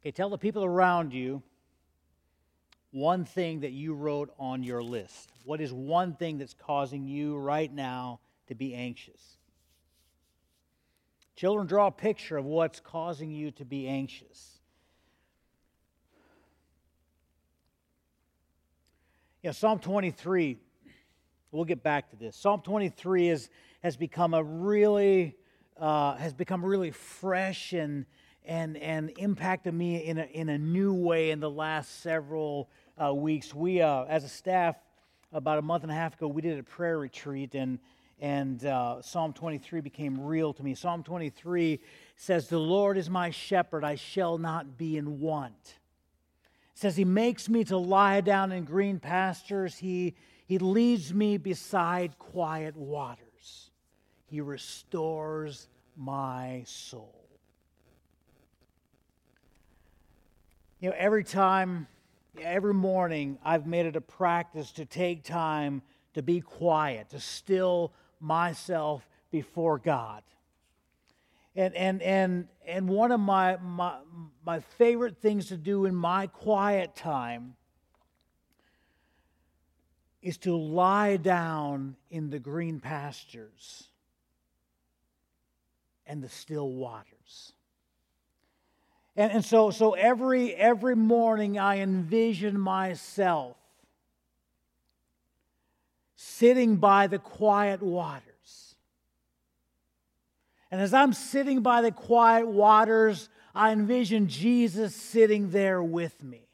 Okay, 0.00 0.12
tell 0.12 0.30
the 0.30 0.38
people 0.38 0.64
around 0.64 1.12
you 1.12 1.42
one 2.92 3.24
thing 3.24 3.60
that 3.60 3.72
you 3.72 3.94
wrote 3.94 4.32
on 4.38 4.62
your 4.62 4.82
list. 4.82 5.32
What 5.44 5.60
is 5.60 5.72
one 5.72 6.14
thing 6.14 6.38
that's 6.38 6.54
causing 6.54 7.08
you 7.08 7.36
right 7.36 7.72
now 7.72 8.20
to 8.46 8.54
be 8.54 8.74
anxious? 8.74 9.37
Children, 11.38 11.68
draw 11.68 11.86
a 11.86 11.92
picture 11.92 12.36
of 12.36 12.46
what's 12.46 12.80
causing 12.80 13.30
you 13.30 13.52
to 13.52 13.64
be 13.64 13.86
anxious. 13.86 14.58
Know, 19.44 19.52
Psalm 19.52 19.78
23, 19.78 20.58
we'll 21.52 21.64
get 21.64 21.80
back 21.84 22.10
to 22.10 22.16
this. 22.16 22.34
Psalm 22.34 22.60
23 22.62 23.28
is, 23.28 23.50
has 23.84 23.96
become 23.96 24.34
a 24.34 24.42
really, 24.42 25.36
uh, 25.78 26.16
has 26.16 26.34
become 26.34 26.64
really 26.64 26.90
fresh 26.90 27.72
and, 27.72 28.04
and, 28.44 28.76
and 28.76 29.12
impacted 29.16 29.74
me 29.74 30.04
in 30.04 30.18
a, 30.18 30.24
in 30.24 30.48
a 30.48 30.58
new 30.58 30.92
way 30.92 31.30
in 31.30 31.38
the 31.38 31.48
last 31.48 32.02
several 32.02 32.68
uh, 33.00 33.14
weeks. 33.14 33.54
We, 33.54 33.80
uh, 33.80 34.06
as 34.08 34.24
a 34.24 34.28
staff, 34.28 34.74
about 35.32 35.58
a 35.58 35.62
month 35.62 35.84
and 35.84 35.92
a 35.92 35.94
half 35.94 36.16
ago, 36.16 36.26
we 36.26 36.42
did 36.42 36.58
a 36.58 36.64
prayer 36.64 36.98
retreat, 36.98 37.54
and, 37.54 37.78
and 38.20 38.64
uh, 38.64 39.00
Psalm 39.00 39.32
23 39.32 39.80
became 39.80 40.20
real 40.20 40.52
to 40.52 40.62
me. 40.62 40.74
Psalm 40.74 41.02
23 41.02 41.80
says, 42.16 42.48
The 42.48 42.58
Lord 42.58 42.98
is 42.98 43.08
my 43.08 43.30
shepherd, 43.30 43.84
I 43.84 43.94
shall 43.94 44.38
not 44.38 44.76
be 44.76 44.96
in 44.96 45.20
want. 45.20 45.54
It 46.72 46.78
says, 46.80 46.96
He 46.96 47.04
makes 47.04 47.48
me 47.48 47.64
to 47.64 47.76
lie 47.76 48.20
down 48.20 48.50
in 48.50 48.64
green 48.64 48.98
pastures, 48.98 49.76
He, 49.76 50.14
he 50.46 50.58
leads 50.58 51.14
me 51.14 51.36
beside 51.36 52.18
quiet 52.18 52.76
waters, 52.76 53.70
He 54.26 54.40
restores 54.40 55.68
my 55.96 56.64
soul. 56.66 57.14
You 60.80 60.90
know, 60.90 60.96
every 60.96 61.24
time, 61.24 61.88
every 62.40 62.74
morning, 62.74 63.38
I've 63.44 63.66
made 63.66 63.86
it 63.86 63.96
a 63.96 64.00
practice 64.00 64.70
to 64.72 64.84
take 64.84 65.24
time 65.24 65.82
to 66.14 66.22
be 66.22 66.40
quiet, 66.40 67.10
to 67.10 67.20
still 67.20 67.92
myself 68.20 69.06
before 69.30 69.78
God. 69.78 70.22
And, 71.54 71.74
and, 71.74 72.02
and, 72.02 72.48
and 72.66 72.88
one 72.88 73.10
of 73.10 73.20
my, 73.20 73.56
my, 73.56 73.96
my 74.46 74.60
favorite 74.60 75.18
things 75.18 75.48
to 75.48 75.56
do 75.56 75.86
in 75.86 75.94
my 75.94 76.28
quiet 76.28 76.94
time 76.94 77.56
is 80.22 80.38
to 80.38 80.56
lie 80.56 81.16
down 81.16 81.96
in 82.10 82.30
the 82.30 82.38
green 82.38 82.80
pastures 82.80 83.88
and 86.06 86.22
the 86.22 86.28
still 86.28 86.70
waters. 86.70 87.52
And, 89.16 89.32
and 89.32 89.44
so, 89.44 89.70
so 89.70 89.92
every, 89.92 90.54
every 90.54 90.96
morning 90.96 91.58
I 91.58 91.78
envision 91.80 92.58
myself 92.58 93.57
sitting 96.20 96.78
by 96.78 97.06
the 97.06 97.20
quiet 97.20 97.80
waters. 97.80 98.74
And 100.68 100.80
as 100.80 100.92
I'm 100.92 101.12
sitting 101.12 101.62
by 101.62 101.80
the 101.80 101.92
quiet 101.92 102.48
waters, 102.48 103.28
I 103.54 103.70
envision 103.70 104.26
Jesus 104.26 104.96
sitting 104.96 105.50
there 105.50 105.80
with 105.80 106.24
me. 106.24 106.48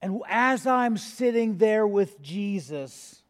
And 0.00 0.22
as 0.26 0.66
I'm 0.66 0.96
sitting 0.96 1.58
there 1.58 1.86
with 1.86 2.22
Jesus, 2.22 3.20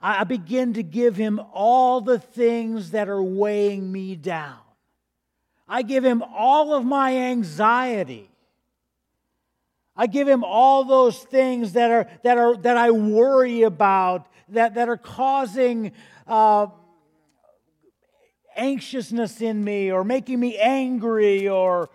I 0.00 0.22
begin 0.22 0.74
to 0.74 0.84
give 0.84 1.16
him 1.16 1.40
all 1.52 2.00
the 2.00 2.20
things 2.20 2.92
that 2.92 3.08
are 3.08 3.22
weighing 3.22 3.90
me 3.90 4.14
down. 4.14 4.58
I 5.66 5.82
give 5.82 6.04
him 6.04 6.22
all 6.22 6.72
of 6.72 6.84
my 6.84 7.16
anxiety. 7.16 8.30
I 9.96 10.06
give 10.06 10.26
him 10.26 10.42
all 10.42 10.84
those 10.84 11.18
things 11.18 11.72
that 11.74 11.90
are 11.90 12.08
that 12.22 12.38
are 12.38 12.56
that 12.58 12.76
I 12.76 12.90
worry 12.90 13.62
about 13.62 14.26
that 14.48 14.74
that 14.74 14.88
are 14.88 14.96
causing 14.96 15.92
uh, 16.26 16.66
anxiousness 18.56 19.40
in 19.40 19.62
me 19.62 19.92
or 19.92 20.04
making 20.04 20.40
me 20.40 20.58
angry 20.58 21.48
or 21.48 21.90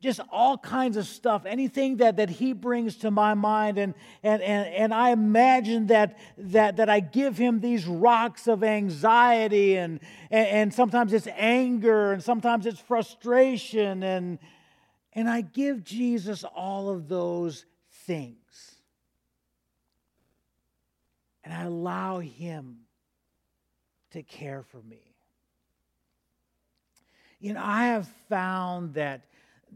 just 0.00 0.20
all 0.32 0.56
kinds 0.56 0.96
of 0.96 1.06
stuff, 1.06 1.44
anything 1.44 1.98
that, 1.98 2.16
that 2.16 2.30
he 2.30 2.54
brings 2.54 2.96
to 2.96 3.10
my 3.10 3.34
mind. 3.34 3.76
And, 3.76 3.92
and, 4.22 4.40
and, 4.40 4.66
and 4.74 4.94
I 4.94 5.10
imagine 5.10 5.88
that, 5.88 6.18
that, 6.38 6.78
that 6.78 6.88
I 6.88 7.00
give 7.00 7.36
him 7.36 7.60
these 7.60 7.86
rocks 7.86 8.48
of 8.48 8.64
anxiety, 8.64 9.76
and, 9.76 10.00
and, 10.30 10.46
and 10.48 10.74
sometimes 10.74 11.12
it's 11.12 11.28
anger, 11.36 12.12
and 12.12 12.22
sometimes 12.22 12.64
it's 12.64 12.80
frustration. 12.80 14.02
And, 14.02 14.38
and 15.12 15.28
I 15.28 15.40
give 15.40 15.84
Jesus 15.84 16.44
all 16.44 16.88
of 16.90 17.08
those 17.08 17.64
things. 18.06 18.76
And 21.42 21.52
I 21.52 21.62
allow 21.62 22.18
him 22.18 22.80
to 24.12 24.22
care 24.22 24.62
for 24.62 24.82
me. 24.82 25.14
You 27.40 27.54
know, 27.54 27.62
I 27.64 27.86
have 27.86 28.08
found 28.28 28.94
that 28.94 29.22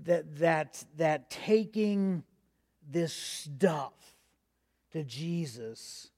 that, 0.03 0.37
that, 0.39 0.85
that 0.97 1.31
taking 1.31 2.25
this 2.91 3.13
stuff 3.13 3.93
to 4.93 5.05
Jesus 5.05 6.11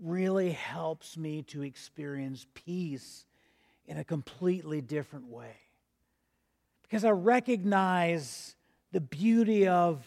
really 0.00 0.50
helps 0.50 1.16
me 1.16 1.42
to 1.42 1.62
experience 1.62 2.46
peace 2.54 3.26
in 3.86 3.98
a 3.98 4.04
completely 4.04 4.80
different 4.80 5.26
way. 5.26 5.54
Because 6.94 7.04
I 7.04 7.10
recognize 7.10 8.54
the 8.92 9.00
beauty 9.00 9.66
of, 9.66 10.06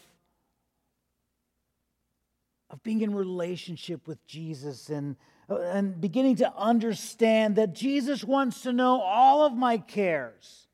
of 2.70 2.82
being 2.82 3.02
in 3.02 3.14
relationship 3.14 4.08
with 4.08 4.26
Jesus 4.26 4.88
and, 4.88 5.16
and 5.50 6.00
beginning 6.00 6.36
to 6.36 6.50
understand 6.56 7.56
that 7.56 7.74
Jesus 7.74 8.24
wants 8.24 8.62
to 8.62 8.72
know 8.72 9.02
all 9.02 9.44
of 9.44 9.52
my 9.52 9.76
cares. 9.76 10.66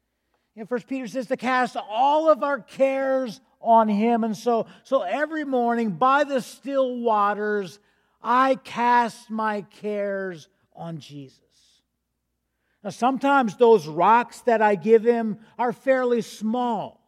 And 0.55 0.68
First 0.68 0.87
Peter 0.87 1.09
says 1.09 1.27
to 1.27 1.37
cast 1.37 1.77
all 1.77 2.31
of 2.31 2.44
our 2.44 2.61
cares 2.61 3.40
on 3.61 3.88
him. 3.88 4.22
And 4.22 4.37
so, 4.37 4.66
so 4.85 5.03
every 5.03 5.44
morning 5.44 5.90
by 5.90 6.22
the 6.22 6.40
still 6.40 6.96
waters, 7.00 7.81
I 8.22 8.55
cast 8.55 9.31
my 9.31 9.62
cares 9.62 10.48
on 10.77 10.98
Jesus. 11.00 11.40
Now, 12.85 12.90
sometimes 12.90 13.57
those 13.57 13.87
rocks 13.87 14.42
that 14.42 14.61
I 14.61 14.75
give 14.75 15.03
him 15.03 15.38
are 15.59 15.73
fairly 15.73 16.20
small. 16.20 17.01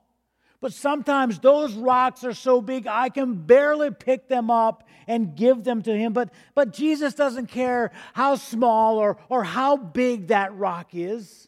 But 0.59 0.73
sometimes 0.73 1.39
those 1.39 1.75
rocks 1.75 2.25
are 2.25 2.33
so 2.33 2.63
big 2.63 2.87
I 2.87 3.11
can 3.11 3.35
barely 3.35 3.91
pick 3.91 4.27
them 4.27 4.51
up 4.51 4.89
and 5.07 5.37
give 5.37 5.65
them 5.65 5.83
to 5.83 5.95
him. 5.95 6.15
But, 6.15 6.33
but 6.55 6.73
Jesus 6.73 7.13
doesn't 7.13 7.49
care 7.49 7.93
how 8.15 8.37
small 8.37 8.97
or, 8.97 9.19
or 9.29 9.45
how 9.45 9.77
big 9.77 10.29
that 10.29 10.57
rock 10.57 10.95
is. 10.95 11.47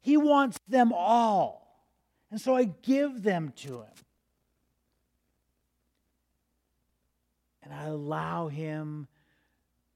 He 0.00 0.16
wants 0.16 0.58
them 0.66 0.94
all. 0.94 1.84
And 2.30 2.40
so 2.40 2.56
I 2.56 2.64
give 2.64 3.22
them 3.22 3.52
to 3.56 3.82
him. 3.82 3.92
And 7.62 7.74
I 7.74 7.84
allow 7.84 8.48
him 8.48 9.08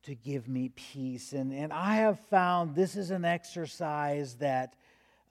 to 0.04 0.14
give 0.14 0.48
me 0.48 0.70
peace. 0.70 1.32
And, 1.32 1.52
and 1.52 1.72
I 1.72 1.96
have 1.96 2.18
found 2.30 2.74
this 2.74 2.96
is 2.96 3.10
an 3.10 3.24
exercise 3.24 4.34
that, 4.36 4.74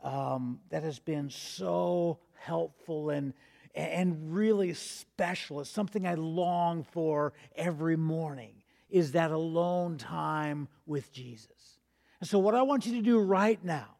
um, 0.03 0.59
that 0.69 0.83
has 0.83 0.99
been 0.99 1.29
so 1.29 2.19
helpful 2.35 3.09
and, 3.09 3.33
and 3.73 4.33
really 4.33 4.73
special. 4.73 5.61
It's 5.61 5.69
something 5.69 6.05
I 6.05 6.15
long 6.15 6.83
for 6.83 7.33
every 7.55 7.97
morning 7.97 8.53
is 8.89 9.11
that 9.13 9.31
alone 9.31 9.97
time 9.97 10.67
with 10.85 11.11
Jesus. 11.11 11.79
And 12.19 12.27
so 12.27 12.39
what 12.39 12.55
I 12.55 12.63
want 12.63 12.85
you 12.85 12.95
to 12.95 13.01
do 13.01 13.19
right 13.19 13.63
now 13.63 13.95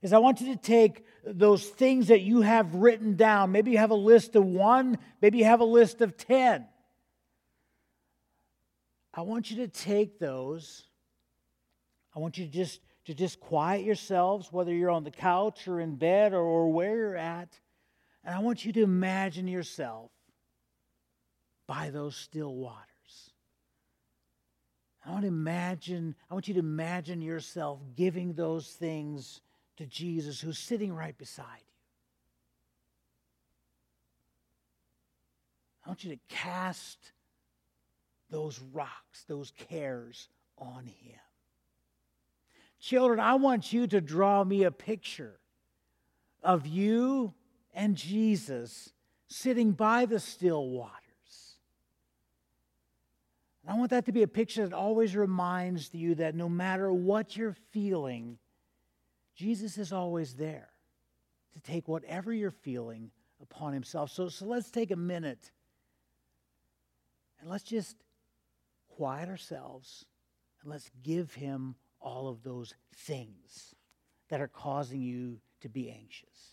is 0.00 0.12
I 0.12 0.18
want 0.18 0.40
you 0.40 0.52
to 0.54 0.60
take 0.60 1.04
those 1.24 1.66
things 1.66 2.08
that 2.08 2.22
you 2.22 2.40
have 2.40 2.74
written 2.74 3.14
down. 3.14 3.52
Maybe 3.52 3.70
you 3.70 3.78
have 3.78 3.90
a 3.90 3.94
list 3.94 4.34
of 4.34 4.44
one, 4.44 4.98
maybe 5.20 5.38
you 5.38 5.44
have 5.44 5.60
a 5.60 5.64
list 5.64 6.00
of 6.00 6.16
10. 6.16 6.66
I 9.14 9.22
want 9.22 9.50
you 9.50 9.58
to 9.58 9.68
take 9.68 10.18
those. 10.18 10.84
I 12.14 12.18
want 12.18 12.38
you 12.38 12.46
to 12.46 12.50
just 12.50 12.80
to 13.04 13.14
just 13.14 13.40
quiet 13.40 13.84
yourselves, 13.84 14.52
whether 14.52 14.72
you're 14.72 14.90
on 14.90 15.04
the 15.04 15.10
couch 15.10 15.66
or 15.66 15.80
in 15.80 15.96
bed 15.96 16.32
or, 16.32 16.40
or 16.40 16.72
where 16.72 16.96
you're 16.96 17.16
at. 17.16 17.58
And 18.24 18.34
I 18.34 18.38
want 18.38 18.64
you 18.64 18.72
to 18.74 18.82
imagine 18.82 19.48
yourself 19.48 20.10
by 21.66 21.90
those 21.90 22.14
still 22.14 22.54
waters. 22.54 22.86
I 25.04 25.10
want 25.10 25.22
to 25.22 25.28
imagine, 25.28 26.14
I 26.30 26.34
want 26.34 26.46
you 26.46 26.54
to 26.54 26.60
imagine 26.60 27.20
yourself 27.20 27.80
giving 27.96 28.34
those 28.34 28.68
things 28.68 29.40
to 29.78 29.86
Jesus 29.86 30.40
who's 30.40 30.58
sitting 30.58 30.92
right 30.92 31.16
beside 31.18 31.44
you. 31.44 31.74
I 35.84 35.88
want 35.88 36.04
you 36.04 36.14
to 36.14 36.20
cast 36.28 36.98
those 38.32 38.58
rocks, 38.72 39.24
those 39.28 39.52
cares 39.56 40.28
on 40.58 40.86
him. 40.86 41.20
Children, 42.80 43.20
I 43.20 43.34
want 43.34 43.72
you 43.72 43.86
to 43.86 44.00
draw 44.00 44.42
me 44.42 44.64
a 44.64 44.72
picture 44.72 45.38
of 46.42 46.66
you 46.66 47.34
and 47.72 47.94
Jesus 47.94 48.92
sitting 49.28 49.70
by 49.70 50.06
the 50.06 50.18
still 50.18 50.68
waters. 50.68 50.98
And 53.62 53.72
I 53.72 53.78
want 53.78 53.90
that 53.90 54.06
to 54.06 54.12
be 54.12 54.24
a 54.24 54.28
picture 54.28 54.66
that 54.66 54.74
always 54.74 55.14
reminds 55.14 55.94
you 55.94 56.16
that 56.16 56.34
no 56.34 56.48
matter 56.48 56.92
what 56.92 57.36
you're 57.36 57.56
feeling, 57.70 58.38
Jesus 59.36 59.78
is 59.78 59.92
always 59.92 60.34
there 60.34 60.70
to 61.52 61.60
take 61.60 61.86
whatever 61.86 62.32
you're 62.32 62.50
feeling 62.50 63.10
upon 63.40 63.72
himself. 63.72 64.10
So, 64.10 64.28
so 64.28 64.46
let's 64.46 64.70
take 64.70 64.90
a 64.90 64.96
minute 64.96 65.52
and 67.40 67.48
let's 67.50 67.64
just 67.64 67.96
quiet 68.96 69.28
ourselves 69.28 70.04
and 70.62 70.70
let's 70.70 70.90
give 71.02 71.34
him 71.34 71.74
all 72.00 72.28
of 72.28 72.42
those 72.42 72.74
things 72.94 73.74
that 74.28 74.40
are 74.40 74.48
causing 74.48 75.00
you 75.02 75.40
to 75.60 75.68
be 75.68 75.90
anxious. 75.90 76.51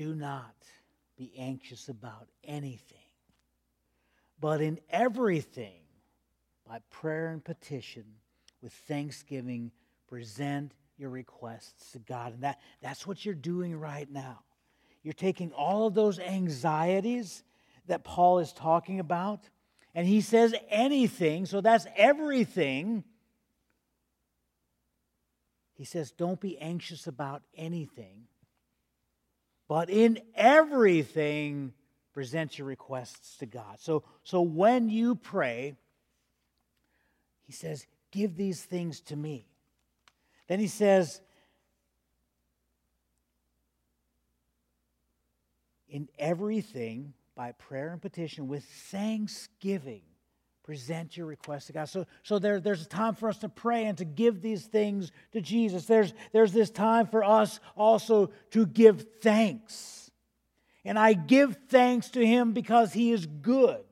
Do 0.00 0.14
not 0.14 0.54
be 1.18 1.30
anxious 1.36 1.90
about 1.90 2.26
anything, 2.42 2.96
but 4.40 4.62
in 4.62 4.80
everything, 4.88 5.82
by 6.66 6.78
prayer 6.88 7.28
and 7.28 7.44
petition, 7.44 8.06
with 8.62 8.72
thanksgiving, 8.72 9.72
present 10.08 10.72
your 10.96 11.10
requests 11.10 11.92
to 11.92 11.98
God. 11.98 12.32
And 12.32 12.44
that, 12.44 12.60
that's 12.80 13.06
what 13.06 13.26
you're 13.26 13.34
doing 13.34 13.78
right 13.78 14.10
now. 14.10 14.38
You're 15.02 15.12
taking 15.12 15.52
all 15.52 15.86
of 15.86 15.92
those 15.92 16.18
anxieties 16.18 17.42
that 17.86 18.02
Paul 18.02 18.38
is 18.38 18.54
talking 18.54 19.00
about, 19.00 19.50
and 19.94 20.06
he 20.06 20.22
says 20.22 20.54
anything, 20.70 21.44
so 21.44 21.60
that's 21.60 21.86
everything. 21.94 23.04
He 25.74 25.84
says, 25.84 26.10
don't 26.10 26.40
be 26.40 26.56
anxious 26.56 27.06
about 27.06 27.42
anything, 27.54 28.28
but 29.70 29.88
in 29.88 30.18
everything, 30.34 31.72
present 32.12 32.58
your 32.58 32.66
requests 32.66 33.36
to 33.36 33.46
God. 33.46 33.78
So, 33.78 34.02
so 34.24 34.40
when 34.40 34.88
you 34.88 35.14
pray, 35.14 35.76
he 37.44 37.52
says, 37.52 37.86
Give 38.10 38.34
these 38.34 38.64
things 38.64 39.00
to 39.02 39.14
me. 39.14 39.46
Then 40.48 40.58
he 40.58 40.66
says, 40.66 41.20
In 45.88 46.08
everything, 46.18 47.14
by 47.36 47.52
prayer 47.52 47.92
and 47.92 48.02
petition, 48.02 48.48
with 48.48 48.64
thanksgiving, 48.64 50.02
present 50.62 51.16
your 51.16 51.26
request 51.26 51.68
to 51.68 51.72
God. 51.72 51.88
So, 51.88 52.06
so 52.22 52.38
there, 52.38 52.60
there's 52.60 52.82
a 52.82 52.88
time 52.88 53.14
for 53.14 53.28
us 53.28 53.38
to 53.38 53.48
pray 53.48 53.86
and 53.86 53.96
to 53.98 54.04
give 54.04 54.40
these 54.40 54.66
things 54.66 55.10
to 55.32 55.40
Jesus. 55.40 55.86
There's, 55.86 56.12
there's 56.32 56.52
this 56.52 56.70
time 56.70 57.06
for 57.06 57.24
us 57.24 57.60
also 57.76 58.30
to 58.50 58.66
give 58.66 59.06
thanks. 59.20 60.10
And 60.84 60.98
I 60.98 61.12
give 61.12 61.56
thanks 61.68 62.10
to 62.10 62.24
Him 62.24 62.52
because 62.52 62.92
He 62.92 63.10
is 63.10 63.26
good. 63.26 63.84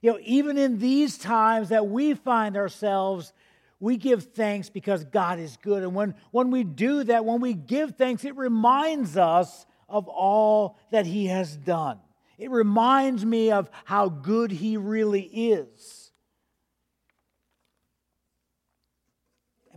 You 0.00 0.12
know, 0.12 0.18
even 0.22 0.58
in 0.58 0.78
these 0.78 1.18
times 1.18 1.70
that 1.70 1.86
we 1.86 2.14
find 2.14 2.56
ourselves, 2.56 3.32
we 3.78 3.96
give 3.96 4.24
thanks 4.34 4.70
because 4.70 5.04
God 5.04 5.38
is 5.38 5.56
good. 5.56 5.82
And 5.82 5.94
when, 5.94 6.14
when 6.30 6.50
we 6.50 6.64
do 6.64 7.04
that, 7.04 7.24
when 7.24 7.40
we 7.40 7.54
give 7.54 7.96
thanks, 7.96 8.24
it 8.24 8.36
reminds 8.36 9.16
us 9.16 9.66
of 9.88 10.08
all 10.08 10.78
that 10.90 11.06
He 11.06 11.26
has 11.26 11.56
done. 11.56 11.98
It 12.38 12.50
reminds 12.50 13.24
me 13.24 13.50
of 13.50 13.68
how 13.84 14.08
good 14.08 14.50
He 14.50 14.76
really 14.78 15.22
is. 15.22 15.99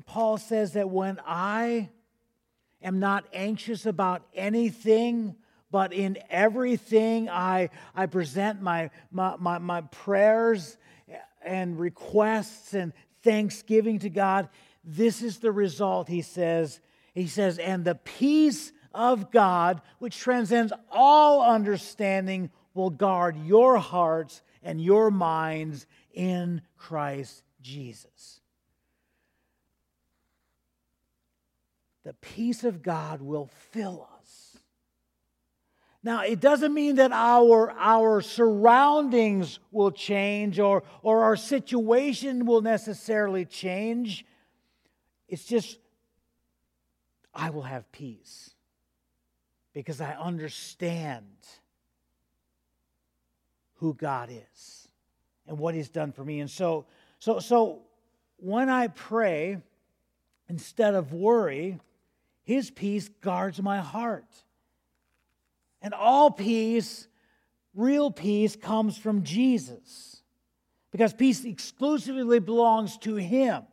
Paul 0.06 0.38
says 0.38 0.74
that 0.74 0.90
when 0.90 1.20
I 1.26 1.90
am 2.82 3.00
not 3.00 3.26
anxious 3.34 3.86
about 3.86 4.24
anything, 4.34 5.36
but 5.72 5.94
in 5.94 6.18
everything 6.30 7.30
I, 7.30 7.70
I 7.96 8.06
present 8.06 8.62
my, 8.62 8.92
my, 9.12 9.36
my, 9.40 9.58
my 9.58 9.82
prayers 9.82 10.78
and 11.44 11.80
requests 11.80 12.74
and 12.74 12.94
thanksgiving 13.24 14.00
to 14.00 14.10
God, 14.10 14.50
this 14.84 15.22
is 15.22 15.40
the 15.40 15.52
result, 15.52 16.08
he 16.08 16.22
says. 16.22 16.80
He 17.14 17.28
says, 17.28 17.58
and 17.58 17.86
the 17.86 17.96
peace 17.96 18.72
of 18.94 19.32
God, 19.32 19.82
which 20.00 20.18
transcends 20.18 20.74
all 20.92 21.42
understanding, 21.42 22.52
will 22.74 22.90
guard 22.90 23.38
your 23.38 23.78
hearts 23.78 24.42
and 24.62 24.82
your 24.82 25.12
minds 25.12 25.86
in 26.14 26.62
Christ 26.78 27.44
Jesus. 27.62 28.42
The 32.04 32.14
peace 32.14 32.64
of 32.64 32.82
God 32.82 33.22
will 33.22 33.50
fill 33.72 34.08
us. 34.20 34.58
Now, 36.04 36.24
it 36.24 36.42
doesn't 36.42 36.74
mean 36.74 36.96
that 36.96 37.14
our, 37.14 37.72
our 37.72 38.22
surroundings 38.22 39.60
will 39.72 39.92
change 39.92 40.60
or, 40.60 40.84
or 41.02 41.24
our 41.24 41.38
situation 41.38 42.46
will 42.46 42.62
necessarily 42.62 43.46
change. 43.46 44.26
It's 45.30 45.46
just, 45.46 45.80
I 47.34 47.52
will 47.52 47.62
have 47.62 47.90
peace 47.94 48.54
because 49.74 50.02
I 50.02 50.14
understand 50.16 51.26
who 53.76 53.94
God 53.94 54.30
is 54.30 54.90
and 55.48 55.58
what 55.58 55.74
He's 55.74 55.90
done 55.90 56.12
for 56.12 56.26
me. 56.26 56.42
And 56.42 56.50
so, 56.50 56.86
so, 57.20 57.40
so 57.40 57.80
when 58.36 58.70
I 58.70 58.88
pray, 58.88 59.58
instead 60.50 60.96
of 60.96 61.14
worry, 61.14 61.80
his 62.44 62.70
peace 62.70 63.10
guards 63.22 63.62
my 63.62 63.80
heart. 63.80 64.44
And 65.82 65.94
all 65.94 66.30
peace, 66.32 67.08
real 67.74 68.12
peace, 68.12 68.56
comes 68.56 68.98
from 68.98 69.24
Jesus 69.24 70.22
because 70.92 71.14
peace 71.14 71.44
exclusively 71.44 72.40
belongs 72.40 72.98
to 73.00 73.16
Him. 73.16 73.64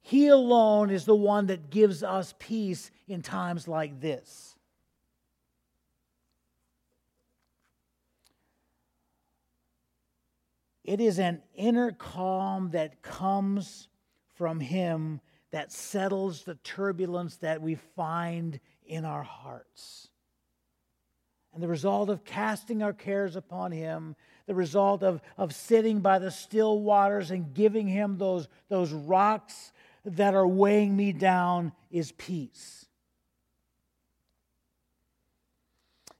He 0.00 0.28
alone 0.28 0.90
is 0.90 1.04
the 1.04 1.14
one 1.14 1.46
that 1.46 1.70
gives 1.70 2.02
us 2.02 2.34
peace 2.38 2.90
in 3.08 3.20
times 3.20 3.66
like 3.66 4.00
this. 4.00 4.54
It 10.84 11.00
is 11.00 11.18
an 11.18 11.42
inner 11.54 11.92
calm 11.92 12.70
that 12.70 13.02
comes 13.02 13.88
from 14.34 14.60
Him 14.60 15.20
that 15.50 15.72
settles 15.72 16.42
the 16.42 16.54
turbulence 16.56 17.36
that 17.36 17.60
we 17.60 17.74
find 17.74 18.60
in 18.86 19.04
our 19.04 19.22
hearts. 19.22 20.08
And 21.52 21.62
the 21.62 21.68
result 21.68 22.08
of 22.10 22.24
casting 22.24 22.82
our 22.82 22.92
cares 22.92 23.34
upon 23.34 23.72
Him, 23.72 24.14
the 24.46 24.54
result 24.54 25.02
of, 25.02 25.20
of 25.36 25.54
sitting 25.54 26.00
by 26.00 26.18
the 26.18 26.30
still 26.30 26.80
waters 26.80 27.30
and 27.30 27.52
giving 27.52 27.88
Him 27.88 28.18
those, 28.18 28.48
those 28.68 28.92
rocks 28.92 29.72
that 30.04 30.34
are 30.34 30.46
weighing 30.46 30.96
me 30.96 31.12
down 31.12 31.72
is 31.90 32.12
peace. 32.12 32.86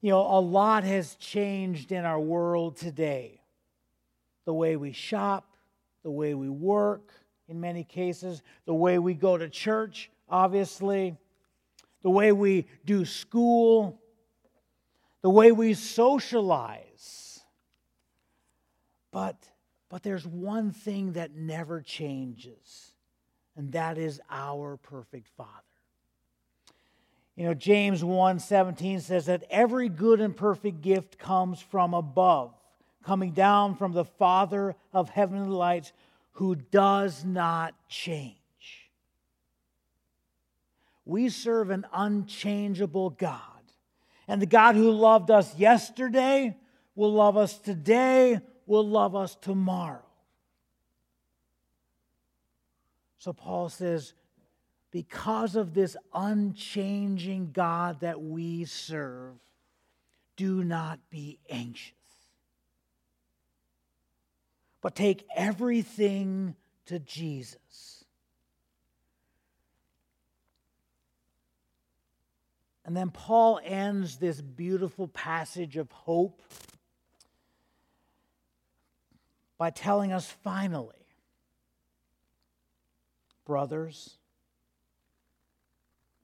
You 0.01 0.11
know, 0.11 0.21
a 0.21 0.41
lot 0.41 0.85
has 0.85 1.15
changed 1.17 1.93
in 1.93 2.05
our 2.05 2.21
world 2.21 2.77
today. 2.77 3.43
The 4.47 4.55
way 4.55 4.77
we 4.77 4.93
shop, 4.93 5.55
the 6.03 6.11
way 6.11 6.35
we 6.35 6.49
work, 6.49 7.13
in 7.51 7.61
many 7.61 7.83
cases, 7.83 8.43
the 8.65 8.75
way 8.75 8.99
we 8.99 9.13
go 9.13 9.37
to 9.37 9.49
church, 9.49 10.09
obviously, 10.29 11.17
the 12.03 12.11
way 12.11 12.31
we 12.33 12.67
do 12.85 13.05
school, 13.05 14.01
the 15.23 15.31
way 15.31 15.51
we 15.51 15.75
socialize. 15.75 17.41
But, 19.11 19.37
but 19.89 20.05
there's 20.05 20.27
one 20.27 20.71
thing 20.71 21.15
that 21.15 21.35
never 21.35 21.83
changes, 21.83 22.95
and 23.57 23.73
that 23.73 23.99
is 23.99 24.21
our 24.31 24.77
perfect 24.77 25.29
Father. 25.37 25.51
You 27.35 27.47
know, 27.47 27.55
James 27.55 28.03
1:17 28.03 29.01
says 29.01 29.27
that 29.27 29.45
every 29.51 29.89
good 29.89 30.21
and 30.21 30.37
perfect 30.37 30.83
gift 30.83 31.19
comes 31.19 31.61
from 31.61 31.95
above, 31.95 32.55
coming 33.03 33.33
down 33.33 33.75
from 33.75 33.93
the 33.93 34.05
Father 34.05 34.77
of 34.93 35.09
heavenly 35.09 35.49
lights, 35.49 35.93
who 36.33 36.55
does 36.55 37.25
not 37.25 37.75
change. 37.89 38.37
We 41.05 41.29
serve 41.29 41.71
an 41.71 41.87
unchangeable 41.93 43.11
God. 43.11 43.41
And 44.29 44.41
the 44.41 44.47
God 44.47 44.77
who 44.77 44.91
loved 44.91 45.31
us 45.31 45.59
yesterday 45.59 46.57
will 46.95 47.13
love 47.13 47.37
us 47.37 47.59
today, 47.59 48.41
will 48.67 48.87
love 48.87 49.17
us 49.17 49.37
tomorrow. 49.41 50.05
So 53.19 53.33
Paul 53.33 53.69
says, 53.69 54.15
because 54.91 55.57
of 55.57 55.75
this 55.75 55.97
unchanging 56.15 57.51
God 57.53 58.01
that 58.01 58.21
we 58.21 58.65
serve, 58.65 59.35
do 60.37 60.65
not 60.65 60.99
be 61.11 61.39
anxious. 61.51 61.93
But 64.81 64.95
take 64.95 65.27
everything 65.35 66.57
to 66.87 66.99
Jesus. 66.99 68.05
And 72.85 72.97
then 72.97 73.11
Paul 73.11 73.61
ends 73.63 74.17
this 74.17 74.41
beautiful 74.41 75.07
passage 75.07 75.77
of 75.77 75.93
hope 75.93 76.43
by 79.59 79.71
telling 79.71 80.13
us 80.13 80.29
finally, 80.43 80.97
brothers, 83.45 84.17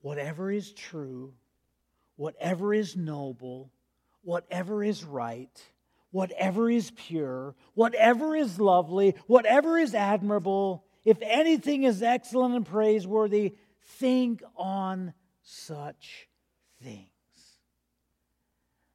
whatever 0.01 0.51
is 0.51 0.71
true, 0.73 1.33
whatever 2.15 2.73
is 2.73 2.97
noble, 2.97 3.71
whatever 4.23 4.83
is 4.83 5.03
right, 5.03 5.61
whatever 6.11 6.69
is 6.69 6.91
pure, 6.91 7.55
whatever 7.73 8.35
is 8.35 8.59
lovely, 8.59 9.15
whatever 9.27 9.77
is 9.77 9.93
admirable, 9.93 10.83
if 11.05 11.17
anything 11.21 11.83
is 11.83 12.01
excellent 12.01 12.55
and 12.55 12.65
praiseworthy, 12.65 13.55
think 13.99 14.43
on 14.55 15.13
such 15.43 16.27
things. 16.83 17.07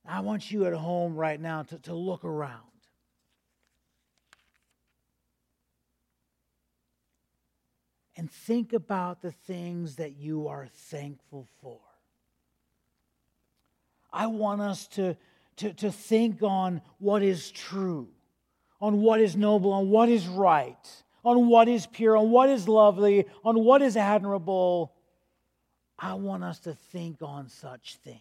I 0.07 0.21
want 0.21 0.51
you 0.51 0.67
at 0.67 0.73
home 0.73 1.15
right 1.15 1.41
now 1.41 1.63
to, 1.63 1.79
to 1.81 1.95
look 1.95 2.25
around. 2.25 2.63
and 8.17 8.31
think 8.31 8.73
about 8.73 9.23
the 9.23 9.33
things 9.33 9.97
that 9.97 10.17
you 10.17 10.47
are 10.47 10.69
thankful 10.73 11.49
for. 11.61 11.81
I 14.13 14.27
want 14.27 14.61
us 14.61 14.87
to, 14.89 15.17
to, 15.57 15.73
to 15.75 15.93
think 15.93 16.43
on 16.43 16.81
what 16.99 17.23
is 17.23 17.51
true, 17.51 18.09
on 18.81 19.01
what 19.01 19.21
is 19.21 19.37
noble, 19.37 19.73
on 19.73 19.91
what 19.91 20.09
is 20.09 20.27
right, 20.27 21.03
on 21.25 21.49
what 21.49 21.69
is 21.69 21.87
pure, 21.87 22.17
on 22.17 22.31
what 22.31 22.49
is 22.49 22.69
lovely, 22.69 23.27
on 23.45 23.65
what 23.65 23.83
is 23.83 23.97
admirable. 23.97 24.95
I 25.99 26.15
want 26.15 26.43
us 26.43 26.61
to 26.61 26.75
think 26.75 27.23
on 27.23 27.49
such 27.49 27.97
things. 28.05 28.19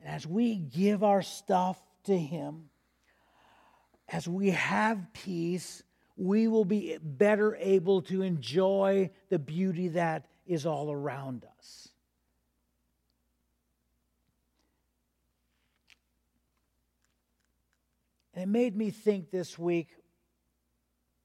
And 0.00 0.08
as 0.08 0.26
we 0.26 0.56
give 0.56 1.04
our 1.04 1.22
stuff 1.22 1.80
to 2.04 2.16
Him, 2.16 2.70
as 4.08 4.28
we 4.28 4.50
have 4.50 5.12
peace, 5.12 5.82
we 6.16 6.48
will 6.48 6.64
be 6.64 6.98
better 7.02 7.56
able 7.56 8.02
to 8.02 8.22
enjoy 8.22 9.10
the 9.28 9.38
beauty 9.38 9.88
that 9.88 10.26
is 10.46 10.64
all 10.64 10.90
around 10.90 11.44
us. 11.58 11.88
And 18.36 18.42
it 18.42 18.48
made 18.48 18.76
me 18.76 18.90
think 18.90 19.30
this 19.30 19.58
week, 19.58 19.88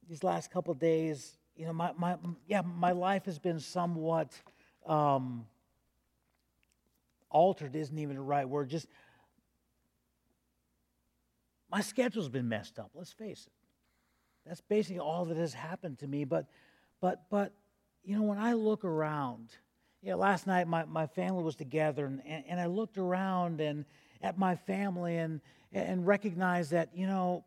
these 0.07 0.23
last 0.23 0.49
couple 0.49 0.73
days, 0.73 1.37
you 1.57 1.65
know, 1.65 1.73
my, 1.73 1.91
my, 1.97 2.15
yeah, 2.47 2.61
my 2.61 2.93
life 2.93 3.25
has 3.25 3.37
been 3.37 3.59
somewhat 3.59 4.31
um, 4.85 5.45
altered, 7.29 7.75
isn't 7.75 7.99
even 7.99 8.15
the 8.15 8.21
right 8.21 8.47
word. 8.47 8.69
Just 8.69 8.87
my 11.69 11.81
schedule's 11.81 12.29
been 12.29 12.47
messed 12.47 12.79
up, 12.79 12.91
let's 12.95 13.11
face 13.11 13.45
it. 13.45 13.53
That's 14.47 14.61
basically 14.61 14.99
all 14.99 15.25
that 15.25 15.37
has 15.37 15.53
happened 15.53 15.99
to 15.99 16.07
me. 16.07 16.23
But, 16.23 16.45
but, 17.01 17.23
but, 17.29 17.51
you 18.05 18.15
know, 18.15 18.23
when 18.23 18.37
I 18.37 18.53
look 18.53 18.85
around, 18.85 19.49
know, 20.01 20.15
last 20.15 20.47
night 20.47 20.65
my, 20.65 20.85
my 20.85 21.07
family 21.07 21.43
was 21.43 21.57
together 21.57 22.05
and, 22.05 22.21
and, 22.25 22.45
and 22.47 22.57
I 22.57 22.67
looked 22.67 22.97
around 22.97 23.59
and 23.59 23.83
at 24.21 24.37
my 24.37 24.55
family 24.55 25.17
and, 25.17 25.41
and 25.73 26.05
recognized 26.05 26.71
that, 26.71 26.89
you 26.93 27.07
know, 27.07 27.43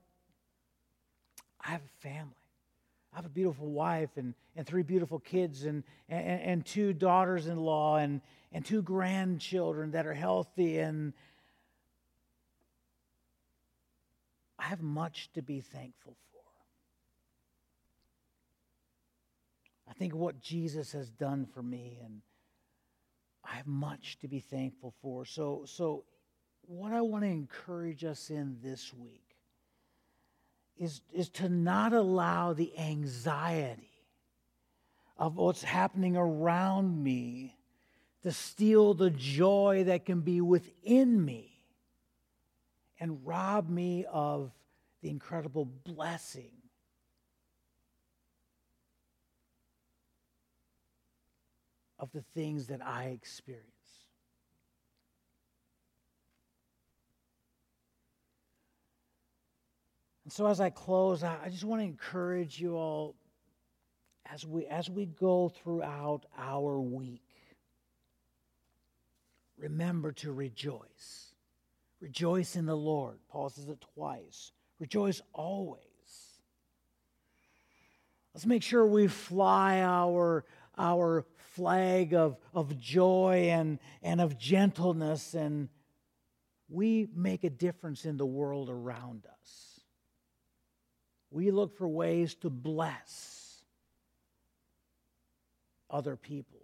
I 1.65 1.71
have 1.71 1.83
a 1.83 2.01
family. 2.03 2.35
I 3.13 3.17
have 3.17 3.27
a 3.27 3.31
beautiful 3.31 3.71
wife 3.71 4.11
and, 4.17 4.35
and 4.57 4.67
three 4.67 4.83
beautiful 4.83 5.21
kids 5.21 5.65
and, 5.65 5.85
and, 6.09 6.41
and 6.41 6.67
two 6.67 6.93
daughters 6.93 7.47
in 7.47 7.57
law 7.57 7.97
and, 7.97 8.21
and 8.53 8.65
two 8.65 8.83
grandchildren 8.83 9.93
that 9.93 10.07
are 10.07 10.15
healthy. 10.15 10.79
And 10.79 11.13
I 14.59 14.65
have 14.65 14.83
much 14.83 15.31
to 15.35 15.43
be 15.43 15.61
thankful 15.61 16.17
for. 16.33 16.41
I 19.89 19.93
think 19.93 20.13
of 20.13 20.19
what 20.19 20.41
Jesus 20.41 20.93
has 20.93 21.09
done 21.11 21.47
for 21.47 21.63
me, 21.63 21.99
and 22.05 22.21
I 23.45 23.55
have 23.57 23.67
much 23.67 24.19
to 24.23 24.29
be 24.29 24.41
thankful 24.41 24.93
for. 25.03 25.25
So, 25.25 25.63
so 25.67 26.05
what 26.67 26.93
I 26.93 27.01
want 27.01 27.25
to 27.25 27.31
encourage 27.31 28.05
us 28.05 28.31
in 28.31 28.59
this 28.63 28.93
week 28.95 29.37
is, 30.79 31.01
is 31.13 31.29
to 31.31 31.49
not 31.49 31.93
allow 31.93 32.53
the 32.53 32.77
anxiety 32.79 33.91
of 35.17 35.37
what's 35.37 35.63
happening 35.63 36.17
around 36.17 37.03
me 37.03 37.57
to 38.23 38.33
steal 38.33 38.95
the 38.95 39.11
joy 39.11 39.85
that 39.87 40.05
can 40.05 40.21
be 40.21 40.41
within 40.41 41.25
me 41.25 41.51
and 42.99 43.25
rob 43.25 43.69
me 43.69 44.07
of 44.11 44.51
the 45.03 45.11
incredible 45.11 45.67
blessing 45.67 46.51
of 51.99 52.11
the 52.13 52.25
things 52.35 52.67
that 52.69 52.85
I 52.85 53.07
experience. 53.07 53.74
And 60.25 60.33
so 60.33 60.47
as 60.47 60.61
I 60.61 60.71
close, 60.71 61.23
I 61.23 61.49
just 61.51 61.65
want 61.65 61.81
to 61.81 61.87
encourage 61.87 62.59
you 62.59 62.77
all 62.77 63.15
as 64.33 64.47
we 64.47 64.67
as 64.67 64.89
we 64.89 65.07
go 65.07 65.51
throughout 65.51 66.25
our 66.37 66.81
week. 66.81 67.23
Remember 69.59 70.13
to 70.13 70.33
rejoice. 70.33 71.35
Rejoice 72.01 72.57
in 72.57 72.67
the 72.67 72.77
Lord. 72.77 73.19
Paul 73.31 73.51
says 73.51 73.69
it 73.69 73.85
twice. 73.95 74.53
Rejoice 74.79 75.21
always. 75.33 75.81
Let's 78.35 78.47
make 78.47 78.63
sure 78.63 78.85
we 78.87 79.07
fly 79.07 79.81
our 79.81 80.45
our 80.77 81.25
flag 81.55 82.15
of, 82.15 82.37
of 82.53 82.79
joy 82.79 83.49
and, 83.51 83.79
and 84.03 84.21
of 84.21 84.39
gentleness, 84.39 85.35
and 85.35 85.69
we 86.69 87.07
make 87.15 87.45
a 87.45 87.51
difference 87.51 88.05
in 88.05 88.17
the 88.17 88.27
world 88.27 88.69
around 88.69 89.27
us. 89.27 89.74
We 91.35 91.51
look 91.51 91.77
for 91.77 91.89
ways 91.89 92.37
to 92.37 92.49
bless 92.49 93.65
other 95.91 96.15
people. 96.15 96.61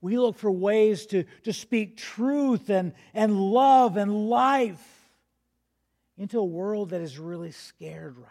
We 0.00 0.18
look 0.18 0.38
for 0.38 0.50
ways 0.50 1.04
to, 1.08 1.24
to 1.44 1.52
speak 1.52 1.98
truth 1.98 2.70
and, 2.70 2.94
and 3.12 3.38
love 3.38 3.98
and 3.98 4.30
life 4.30 5.10
into 6.16 6.38
a 6.38 6.44
world 6.44 6.88
that 6.90 7.02
is 7.02 7.18
really 7.18 7.50
scared 7.50 8.16
right 8.16 8.28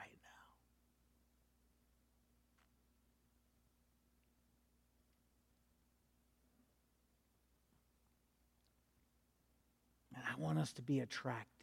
now. 10.15 10.15
And 10.15 10.23
I 10.25 10.41
want 10.41 10.57
us 10.57 10.73
to 10.73 10.81
be 10.81 11.01
attractive. 11.01 11.60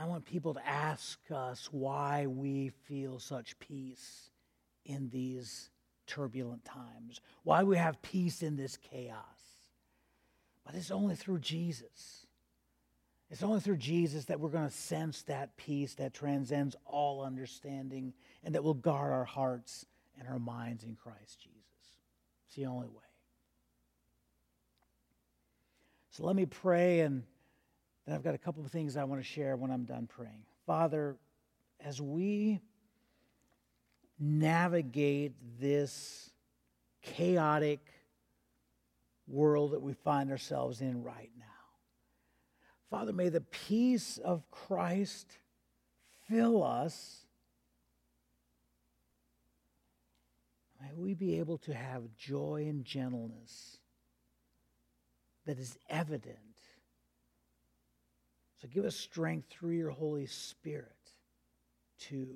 I 0.00 0.06
want 0.06 0.24
people 0.24 0.54
to 0.54 0.66
ask 0.66 1.18
us 1.30 1.68
why 1.72 2.26
we 2.26 2.70
feel 2.86 3.18
such 3.18 3.58
peace 3.58 4.30
in 4.84 5.10
these 5.10 5.70
turbulent 6.06 6.64
times, 6.64 7.20
why 7.42 7.64
we 7.64 7.76
have 7.76 8.00
peace 8.00 8.42
in 8.42 8.56
this 8.56 8.76
chaos. 8.76 9.16
But 10.64 10.76
it's 10.76 10.90
only 10.90 11.16
through 11.16 11.40
Jesus. 11.40 12.26
It's 13.30 13.42
only 13.42 13.60
through 13.60 13.78
Jesus 13.78 14.26
that 14.26 14.40
we're 14.40 14.48
going 14.48 14.68
to 14.68 14.74
sense 14.74 15.22
that 15.22 15.56
peace 15.56 15.94
that 15.94 16.14
transcends 16.14 16.76
all 16.86 17.24
understanding 17.24 18.14
and 18.44 18.54
that 18.54 18.64
will 18.64 18.74
guard 18.74 19.12
our 19.12 19.24
hearts 19.24 19.84
and 20.18 20.28
our 20.28 20.38
minds 20.38 20.84
in 20.84 20.94
Christ 20.94 21.40
Jesus. 21.40 21.58
It's 22.46 22.56
the 22.56 22.66
only 22.66 22.88
way. 22.88 22.94
So 26.10 26.24
let 26.24 26.36
me 26.36 26.46
pray, 26.46 27.00
and 27.00 27.22
then 28.08 28.16
I've 28.16 28.24
got 28.24 28.34
a 28.34 28.38
couple 28.38 28.64
of 28.64 28.70
things 28.70 28.96
I 28.96 29.04
want 29.04 29.20
to 29.20 29.26
share 29.26 29.54
when 29.54 29.70
I'm 29.70 29.84
done 29.84 30.06
praying. 30.06 30.42
Father, 30.66 31.16
as 31.78 32.00
we 32.00 32.58
navigate 34.18 35.34
this 35.60 36.30
chaotic 37.02 37.80
world 39.26 39.72
that 39.72 39.82
we 39.82 39.92
find 39.92 40.30
ourselves 40.30 40.80
in 40.80 41.02
right 41.02 41.30
now. 41.38 41.44
Father, 42.88 43.12
may 43.12 43.28
the 43.28 43.42
peace 43.42 44.16
of 44.16 44.50
Christ 44.50 45.30
fill 46.30 46.64
us. 46.64 47.26
May 50.80 50.94
we 50.96 51.12
be 51.12 51.38
able 51.40 51.58
to 51.58 51.74
have 51.74 52.04
joy 52.16 52.64
and 52.66 52.86
gentleness 52.86 53.76
that 55.44 55.58
is 55.58 55.76
evident. 55.90 56.38
So 58.60 58.68
give 58.68 58.84
us 58.84 58.96
strength 58.96 59.48
through 59.50 59.72
your 59.72 59.90
Holy 59.90 60.26
Spirit 60.26 60.92
to 62.08 62.26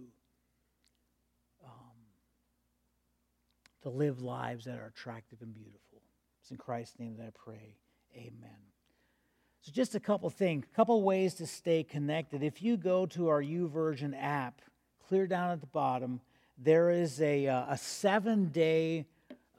to 3.82 3.90
live 3.90 4.22
lives 4.22 4.64
that 4.64 4.78
are 4.78 4.86
attractive 4.86 5.42
and 5.42 5.54
beautiful. 5.54 6.02
It's 6.40 6.50
in 6.50 6.56
Christ's 6.56 6.98
name 6.98 7.16
that 7.18 7.26
I 7.26 7.30
pray. 7.34 7.76
Amen. 8.16 8.56
So, 9.60 9.70
just 9.72 9.94
a 9.94 10.00
couple 10.00 10.28
things, 10.30 10.64
a 10.70 10.76
couple 10.76 11.02
ways 11.02 11.34
to 11.34 11.46
stay 11.46 11.84
connected. 11.84 12.42
If 12.42 12.62
you 12.62 12.76
go 12.76 13.06
to 13.06 13.28
our 13.28 13.42
YouVersion 13.42 14.14
app, 14.20 14.60
clear 15.06 15.26
down 15.26 15.50
at 15.50 15.60
the 15.60 15.66
bottom, 15.66 16.20
there 16.58 16.90
is 16.90 17.20
a, 17.20 17.46
uh, 17.46 17.66
a 17.68 17.78
seven 17.78 18.46
day 18.46 19.06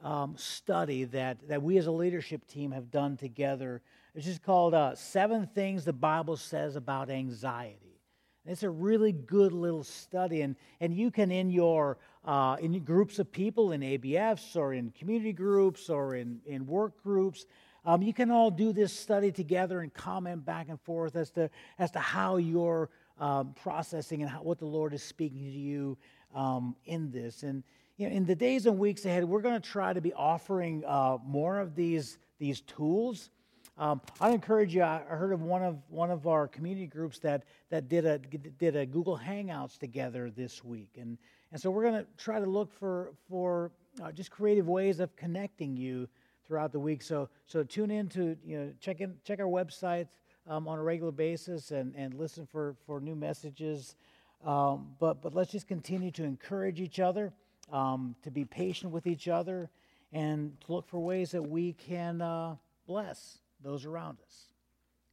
um, 0.02 0.34
study 0.36 1.04
that, 1.04 1.48
that 1.48 1.62
we 1.62 1.78
as 1.78 1.86
a 1.86 1.92
leadership 1.92 2.46
team 2.46 2.72
have 2.72 2.90
done 2.90 3.16
together. 3.16 3.80
It's 4.14 4.26
just 4.26 4.44
called 4.44 4.74
uh, 4.74 4.94
Seven 4.94 5.48
Things 5.48 5.84
the 5.84 5.92
Bible 5.92 6.36
Says 6.36 6.76
About 6.76 7.10
Anxiety. 7.10 8.00
And 8.44 8.52
It's 8.52 8.62
a 8.62 8.70
really 8.70 9.10
good 9.10 9.52
little 9.52 9.82
study, 9.82 10.42
and, 10.42 10.54
and 10.80 10.94
you 10.94 11.10
can, 11.10 11.32
in 11.32 11.50
your 11.50 11.98
uh, 12.24 12.56
in 12.60 12.78
groups 12.84 13.18
of 13.18 13.32
people, 13.32 13.72
in 13.72 13.80
ABFs 13.80 14.54
or 14.54 14.72
in 14.72 14.92
community 14.92 15.32
groups 15.32 15.90
or 15.90 16.14
in, 16.14 16.40
in 16.46 16.64
work 16.64 17.02
groups, 17.02 17.46
um, 17.84 18.02
you 18.02 18.14
can 18.14 18.30
all 18.30 18.52
do 18.52 18.72
this 18.72 18.92
study 18.92 19.32
together 19.32 19.80
and 19.80 19.92
comment 19.92 20.44
back 20.44 20.68
and 20.68 20.80
forth 20.82 21.16
as 21.16 21.30
to, 21.32 21.50
as 21.80 21.90
to 21.90 21.98
how 21.98 22.36
you're 22.36 22.90
um, 23.18 23.52
processing 23.60 24.22
and 24.22 24.30
how, 24.30 24.42
what 24.42 24.58
the 24.58 24.64
Lord 24.64 24.94
is 24.94 25.02
speaking 25.02 25.40
to 25.40 25.58
you 25.58 25.98
um, 26.36 26.76
in 26.86 27.10
this. 27.10 27.42
And 27.42 27.64
you 27.96 28.08
know, 28.08 28.14
in 28.14 28.24
the 28.24 28.36
days 28.36 28.66
and 28.66 28.78
weeks 28.78 29.04
ahead, 29.06 29.24
we're 29.24 29.42
going 29.42 29.60
to 29.60 29.68
try 29.68 29.92
to 29.92 30.00
be 30.00 30.12
offering 30.12 30.84
uh, 30.86 31.18
more 31.26 31.58
of 31.58 31.74
these, 31.74 32.18
these 32.38 32.60
tools. 32.60 33.30
Um, 33.76 34.00
I 34.20 34.30
encourage 34.30 34.72
you. 34.72 34.84
I 34.84 34.98
heard 35.00 35.32
of 35.32 35.42
one 35.42 35.62
of 35.62 35.78
one 35.88 36.10
of 36.12 36.28
our 36.28 36.46
community 36.46 36.86
groups 36.86 37.18
that 37.20 37.42
that 37.70 37.88
did 37.88 38.06
a 38.06 38.18
did 38.18 38.76
a 38.76 38.86
Google 38.86 39.18
Hangouts 39.18 39.78
together 39.78 40.30
this 40.30 40.62
week, 40.62 40.90
and 40.96 41.18
and 41.50 41.60
so 41.60 41.70
we're 41.70 41.82
going 41.82 42.04
to 42.04 42.06
try 42.16 42.38
to 42.38 42.46
look 42.46 42.72
for 42.72 43.14
for 43.28 43.72
uh, 44.00 44.12
just 44.12 44.30
creative 44.30 44.68
ways 44.68 45.00
of 45.00 45.16
connecting 45.16 45.76
you 45.76 46.08
throughout 46.46 46.70
the 46.70 46.78
week. 46.78 47.02
So 47.02 47.28
so 47.46 47.64
tune 47.64 47.90
in 47.90 48.08
to 48.10 48.36
you 48.44 48.58
know 48.58 48.72
check 48.80 49.00
in 49.00 49.16
check 49.24 49.40
our 49.40 49.46
website 49.46 50.06
um, 50.46 50.68
on 50.68 50.78
a 50.78 50.82
regular 50.82 51.12
basis 51.12 51.72
and 51.72 51.96
and 51.96 52.14
listen 52.14 52.46
for 52.46 52.76
for 52.86 53.00
new 53.00 53.16
messages. 53.16 53.96
Um, 54.44 54.94
but 55.00 55.20
but 55.20 55.34
let's 55.34 55.50
just 55.50 55.66
continue 55.66 56.12
to 56.12 56.22
encourage 56.22 56.80
each 56.80 57.00
other, 57.00 57.32
um, 57.72 58.14
to 58.22 58.30
be 58.30 58.44
patient 58.44 58.92
with 58.92 59.08
each 59.08 59.26
other, 59.26 59.68
and 60.12 60.60
to 60.60 60.72
look 60.72 60.86
for 60.86 61.00
ways 61.00 61.32
that 61.32 61.42
we 61.42 61.72
can 61.72 62.22
uh, 62.22 62.54
bless 62.86 63.40
those 63.64 63.84
around 63.84 64.18
us. 64.26 64.52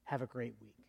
Have 0.04 0.22
a 0.22 0.28
great 0.28 0.56
week. 0.62 0.81